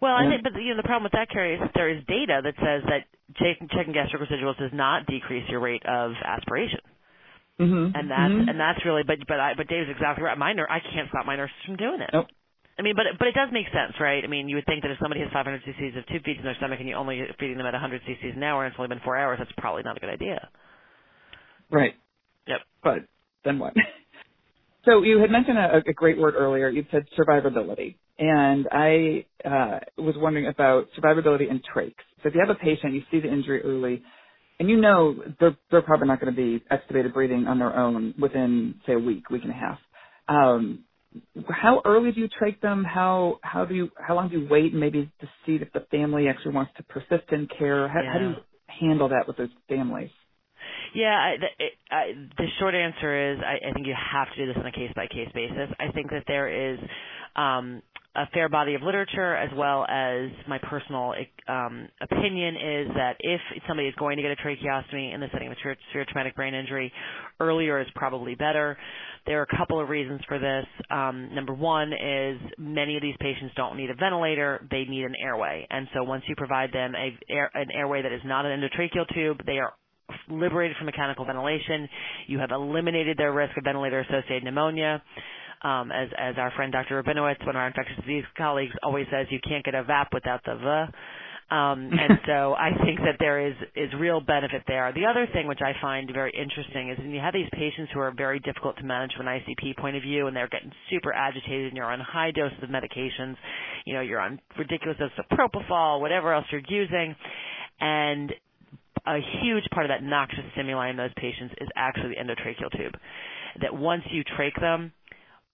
[0.00, 2.04] Well, I think, but you know, the problem with that, Carrie, is that there is
[2.06, 3.08] data that says that
[3.40, 6.80] checking, checking gastric residuals does not decrease your rate of aspiration,
[7.56, 7.96] Mm-hmm.
[7.96, 8.48] and that's mm-hmm.
[8.52, 9.00] and that's really.
[9.00, 10.36] But but I, but Dave's exactly right.
[10.36, 12.10] My ner- I can't stop my nurses from doing it.
[12.12, 12.26] Nope.
[12.78, 14.22] I mean, but but it does make sense, right?
[14.22, 16.44] I mean, you would think that if somebody has 500 cc's of tube feeds in
[16.44, 18.92] their stomach and you're only feeding them at 100 cc's an hour and it's only
[18.92, 20.50] been four hours, that's probably not a good idea.
[21.70, 21.94] Right.
[22.46, 22.60] Yep.
[22.84, 22.98] But
[23.44, 23.72] then what?
[24.86, 26.68] So you had mentioned a, a great word earlier.
[26.68, 31.94] You said survivability, and I uh, was wondering about survivability and trachs.
[32.22, 34.02] So if you have a patient, you see the injury early,
[34.58, 38.14] and you know they're they're probably not going to be extubated breathing on their own
[38.18, 39.78] within say a week, week and a half.
[40.28, 40.84] Um,
[41.48, 42.84] how early do you trach them?
[42.84, 46.28] How how do you how long do you wait, maybe to see if the family
[46.28, 47.88] actually wants to persist in care?
[47.88, 48.12] How, yeah.
[48.12, 48.34] how do you
[48.66, 50.10] handle that with those families?
[50.94, 52.04] Yeah, I, the, it, I,
[52.38, 54.90] the short answer is I, I think you have to do this on a case
[54.94, 55.68] by case basis.
[55.78, 56.78] I think that there is
[58.16, 61.14] a fair body of literature as well as my personal
[61.48, 65.48] um, opinion is that if somebody is going to get a tracheostomy in the setting
[65.48, 65.56] of a
[65.92, 66.92] severe traumatic brain injury,
[67.40, 68.76] earlier is probably better.
[69.26, 70.64] There are a couple of reasons for this.
[70.90, 75.14] Um, number one is many of these patients don't need a ventilator; they need an
[75.22, 79.38] airway, and so once you provide them an airway that is not an endotracheal tube,
[79.44, 79.74] they are
[80.28, 81.88] liberated from mechanical ventilation.
[82.28, 85.02] You have eliminated their risk of ventilator-associated pneumonia
[85.62, 87.02] um, as as our friend Dr.
[87.02, 90.40] Rabinowitz, one of our infectious disease colleagues, always says, you can't get a VAP without
[90.44, 90.92] the V.
[91.48, 94.92] Um, and so I think that there is is real benefit there.
[94.92, 98.00] The other thing which I find very interesting is when you have these patients who
[98.00, 101.12] are very difficult to manage from an ICP point of view, and they're getting super
[101.12, 103.36] agitated, and you're on high doses of medications,
[103.86, 107.14] you know, you're on ridiculous doses of propofol, whatever else you're using,
[107.80, 108.32] and
[109.06, 112.94] a huge part of that noxious stimuli in those patients is actually the endotracheal tube.
[113.60, 114.92] That once you trach them,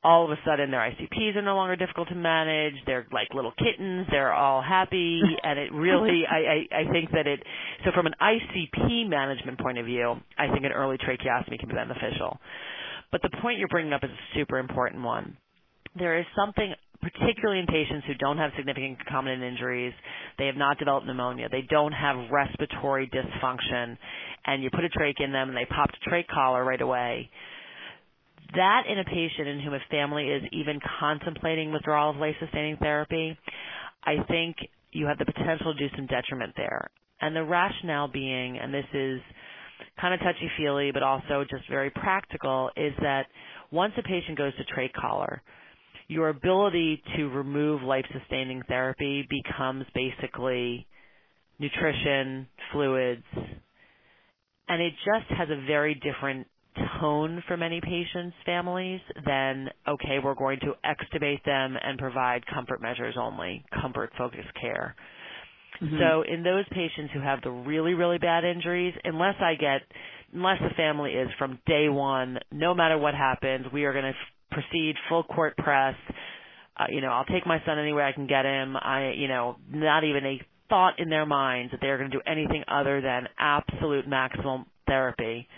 [0.05, 2.75] all of a sudden their ICPs are no longer difficult to manage.
[2.87, 4.07] They're like little kittens.
[4.11, 6.37] They're all happy, and it really, I,
[6.75, 7.41] I, I think that it.
[7.85, 11.75] So from an ICP management point of view, I think an early tracheostomy can be
[11.75, 12.39] beneficial.
[13.13, 15.37] But the point you're bringing up is a super important one.
[15.97, 16.73] There is something,
[17.03, 19.93] particularly in patients who don't have significant concomitant injuries,
[20.39, 23.99] they have not developed pneumonia, they don't have respiratory dysfunction,
[24.47, 27.29] and you put a trach in them and they pop a trach collar right away
[28.55, 33.37] that in a patient in whom a family is even contemplating withdrawal of life-sustaining therapy,
[34.05, 34.57] I think
[34.93, 36.91] you have the potential to do some detriment there.
[37.21, 39.21] And the rationale being, and this is
[40.01, 43.27] kind of touchy-feely, but also just very practical, is that
[43.71, 45.43] once a patient goes to trach collar,
[46.09, 50.87] your ability to remove life-sustaining therapy becomes basically
[51.59, 53.25] nutrition, fluids,
[54.69, 56.47] and it just has a very different
[57.01, 62.81] tone for many patients' families than, okay, we're going to extubate them and provide comfort
[62.81, 64.95] measures only, comfort focused care.
[65.83, 65.97] Mm-hmm.
[65.99, 69.83] So in those patients who have the really, really bad injuries, unless I get,
[70.33, 74.11] unless the family is from day one, no matter what happens, we are going to
[74.11, 74.17] f-
[74.51, 75.95] proceed full court press.
[76.77, 78.77] Uh, you know, I'll take my son anywhere I can get him.
[78.77, 82.23] I, you know, not even a thought in their minds that they're going to do
[82.27, 85.49] anything other than absolute maximum therapy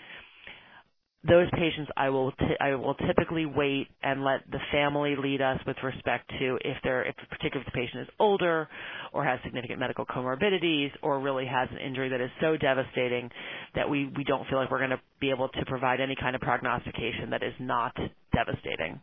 [1.27, 5.59] those patients I will t- I will typically wait and let the family lead us
[5.65, 8.67] with respect to if they're if particularly if the patient is older
[9.13, 13.29] or has significant medical comorbidities or really has an injury that is so devastating
[13.75, 16.35] that we we don't feel like we're going to be able to provide any kind
[16.35, 17.95] of prognostication that is not
[18.33, 18.99] devastating.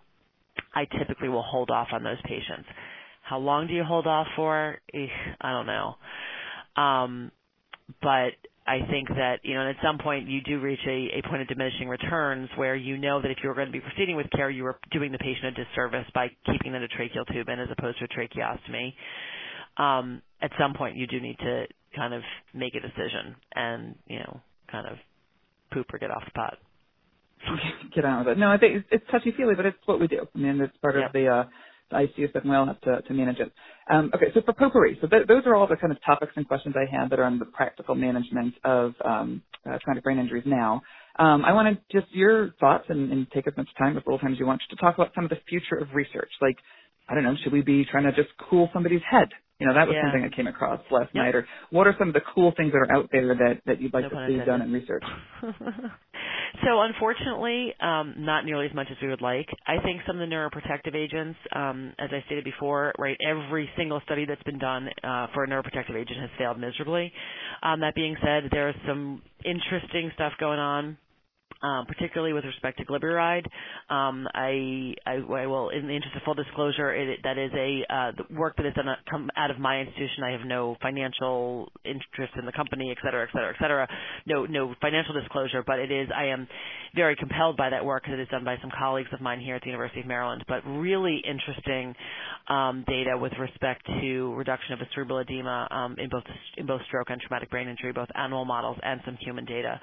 [0.74, 2.68] I typically will hold off on those patients.
[3.22, 4.78] How long do you hold off for?
[4.94, 5.94] I don't know.
[6.76, 7.32] Um,
[8.00, 8.32] but
[8.66, 11.42] I think that, you know, and at some point you do reach a, a point
[11.42, 14.50] of diminishing returns where you know that if you're going to be proceeding with care,
[14.50, 17.58] you are doing the patient a disservice by keeping them in a tracheal tube in
[17.58, 18.94] as opposed to a tracheostomy.
[19.82, 21.64] Um, at some point you do need to
[21.96, 22.22] kind of
[22.54, 24.40] make a decision and, you know,
[24.70, 24.96] kind of
[25.72, 26.58] poop or get off the pot.
[27.94, 28.38] Get out of it.
[28.38, 30.28] No, I think it's touchy feely, but it's what we do.
[30.32, 31.06] I mean, it's part yep.
[31.06, 31.44] of the uh,
[31.92, 32.50] ICU system.
[32.50, 33.52] We'll have to, to manage it.
[33.90, 36.46] Um, okay, so for potpourri, so th- those are all the kind of topics and
[36.48, 40.44] questions I had that are on the practical management of um, uh, traumatic brain injuries
[40.46, 40.82] now.
[41.18, 41.52] Um, I
[41.90, 44.46] to just your thoughts and, and take as much time, as little time as you
[44.46, 46.30] want, to talk about some of the future of research.
[46.40, 46.56] Like,
[47.08, 49.28] I don't know, should we be trying to just cool somebody's head?
[49.58, 50.10] You know, that was yeah.
[50.10, 51.34] something I came across last night.
[51.34, 53.94] Or what are some of the cool things that are out there that, that you'd
[53.94, 55.04] like no to see done in research?
[56.64, 59.48] So unfortunately, um, not nearly as much as we would like.
[59.66, 64.00] I think some of the neuroprotective agents, um, as I stated before, right, every single
[64.04, 67.12] study that's been done uh, for a neuroprotective agent has failed miserably.
[67.62, 70.98] Um, that being said, there is some interesting stuff going on
[71.62, 73.46] um, particularly with respect to glyburide.
[73.88, 77.84] Um, I, I, I, will, in the interest of full disclosure, it, that is a
[77.92, 80.24] uh, work that is done come out of my institution.
[80.24, 83.88] I have no financial interest in the company, et cetera, et cetera, et cetera.
[84.26, 86.08] No, no financial disclosure, but it is.
[86.14, 86.48] I am
[86.94, 89.56] very compelled by that work because it is done by some colleagues of mine here
[89.56, 90.44] at the University of Maryland.
[90.48, 91.94] But really interesting
[92.48, 96.24] um, data with respect to reduction of cerebral edema um, in both
[96.56, 99.80] in both stroke and traumatic brain injury, both animal models and some human data.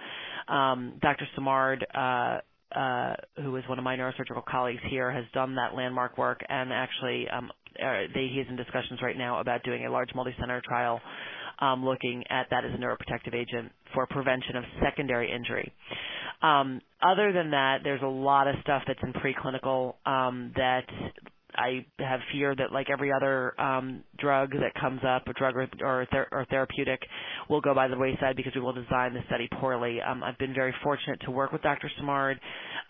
[0.49, 1.27] Um, Dr.
[1.35, 2.39] Simard, uh,
[2.77, 6.71] uh, who is one of my neurosurgical colleagues here, has done that landmark work, and
[6.73, 7.51] actually, um,
[7.83, 10.99] uh, he's in discussions right now about doing a large multi-center trial
[11.59, 15.73] um, looking at that as a neuroprotective agent for prevention of secondary injury.
[16.41, 20.85] Other than that, there's a lot of stuff that's in preclinical that
[21.55, 25.67] I have fear that, like every other um, drug that comes up, a drug or,
[25.81, 27.01] or, ther- or therapeutic,
[27.49, 29.99] will go by the wayside because we will design the study poorly.
[30.01, 31.89] Um, I've been very fortunate to work with Dr.
[31.97, 32.39] Simard,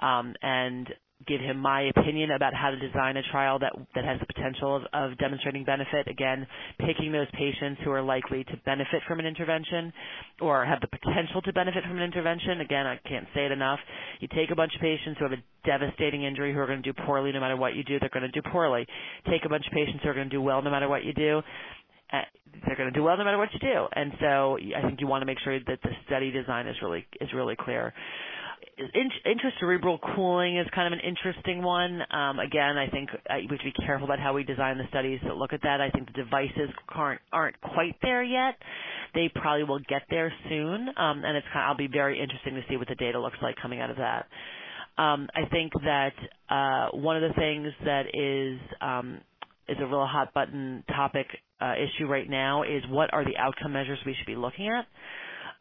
[0.02, 0.88] um, and
[1.28, 4.76] give him my opinion about how to design a trial that that has the potential
[4.76, 6.08] of, of demonstrating benefit.
[6.08, 6.48] Again,
[6.80, 9.92] picking those patients who are likely to benefit from an intervention
[10.42, 12.62] or have the potential to benefit from an intervention.
[12.62, 13.80] Again, I can't say it enough.
[14.22, 16.94] You take a bunch of patients who have a devastating injury who are going to
[16.94, 18.00] do poorly no matter what you do.
[18.00, 18.88] They're going to do poorly.
[19.30, 21.14] Take a bunch of patients who are going to do well no matter what you
[21.14, 21.42] do
[22.12, 22.22] uh,
[22.66, 23.86] they're going to do well no matter what you do.
[23.94, 27.06] And so I think you want to make sure that the study design is really
[27.22, 27.94] is really clear
[29.26, 32.02] intracerebral cooling is kind of an interesting one.
[32.12, 34.88] Um, again, I think uh, we have to be careful about how we design the
[34.90, 35.82] studies that look at that.
[35.82, 38.56] I think the devices aren't, quite there yet.
[39.14, 42.56] They probably will get there soon, um, and it's kind of, I'll be very interesting
[42.56, 44.28] to see what the data looks like coming out of that.
[44.98, 46.14] Um, I think that
[46.50, 48.60] uh, one of the things that is
[49.70, 51.28] is a real hot button topic
[51.62, 54.86] uh, issue right now is what are the outcome measures we should be looking at.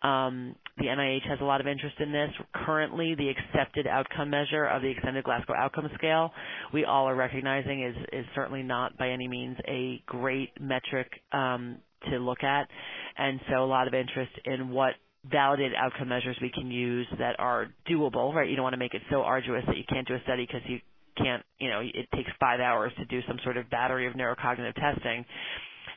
[0.03, 2.31] Um, the NIH has a lot of interest in this.
[2.55, 6.31] Currently, the accepted outcome measure of the Extended Glasgow Outcome Scale,
[6.73, 11.79] we all are recognizing is, is certainly not by any means a great metric um,
[12.11, 12.69] to look at.
[13.17, 14.93] And so a lot of interest in what
[15.31, 18.49] validated outcome measures we can use that are doable, right?
[18.49, 20.63] You don't want to make it so arduous that you can't do a study because
[20.69, 20.79] you
[21.17, 24.75] can't, you know, it takes five hours to do some sort of battery of neurocognitive
[24.75, 25.25] testing.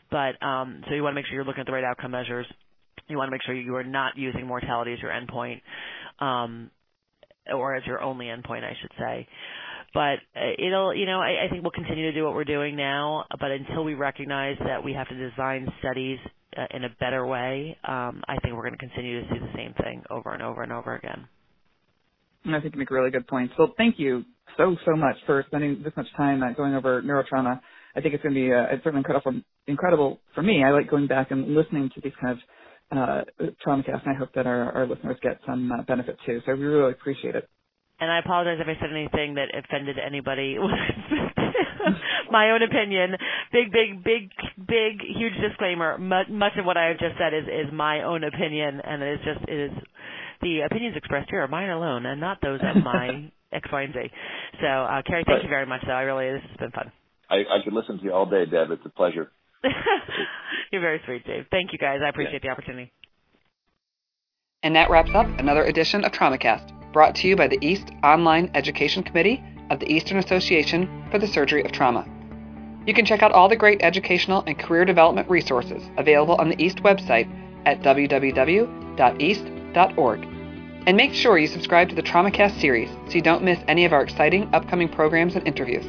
[0.09, 2.47] But um, so you want to make sure you're looking at the right outcome measures
[3.07, 5.61] you want to make sure you are not using mortality as your endpoint,
[6.19, 6.71] um,
[7.53, 9.27] or as your only endpoint, I should say.
[9.93, 12.75] But uh, it'll, you know, I, I think we'll continue to do what we're doing
[12.75, 13.25] now.
[13.39, 16.19] But until we recognize that we have to design studies
[16.57, 19.51] uh, in a better way, um, I think we're going to continue to see the
[19.55, 21.27] same thing over and over and over again.
[22.45, 23.53] I think you make really good points.
[23.57, 24.23] So thank you
[24.57, 27.59] so so much for spending this much time uh, going over neurotrauma.
[27.95, 30.63] I think it's going to be uh, it's certainly incredible incredible for me.
[30.63, 32.39] I like going back and listening to these kind of
[32.91, 33.21] uh,
[33.65, 36.41] Traumacast, and I hope that our, our listeners get some uh, benefit too.
[36.45, 37.49] So we really appreciate it.
[37.99, 40.57] And I apologize if I said anything that offended anybody.
[42.31, 43.15] My own opinion.
[43.51, 45.97] Big, big, big, big, huge disclaimer.
[45.97, 49.13] Much, much of what I have just said is is my own opinion, and it
[49.13, 49.71] is just it is
[50.41, 53.93] the opinions expressed here are mine alone, and not those of my X, Y, and
[53.93, 53.99] Z.
[54.61, 55.81] So, uh, Carrie, thank you very much.
[55.85, 56.91] Though I really this has been fun.
[57.29, 58.71] I, I could listen to you all day, Deb.
[58.71, 59.31] It's a pleasure.
[60.71, 61.45] You're very sweet, Dave.
[61.51, 61.99] Thank you, guys.
[62.03, 62.49] I appreciate yeah.
[62.49, 62.91] the opportunity.
[64.63, 68.51] And that wraps up another edition of TraumaCast, brought to you by the East Online
[68.53, 72.05] Education Committee of the Eastern Association for the Surgery of Trauma.
[72.85, 76.61] You can check out all the great educational and career development resources available on the
[76.61, 77.29] East website
[77.65, 78.67] at www.east.org.
[80.87, 83.93] And make sure you subscribe to the TraumaCast series so you don't miss any of
[83.93, 85.85] our exciting upcoming programs and interviews.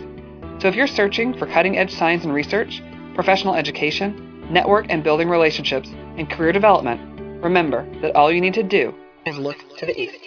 [0.61, 2.83] So if you're searching for cutting edge science and research,
[3.15, 7.01] professional education, network and building relationships, and career development,
[7.43, 8.95] remember that all you need to do
[9.27, 10.19] is look to the east.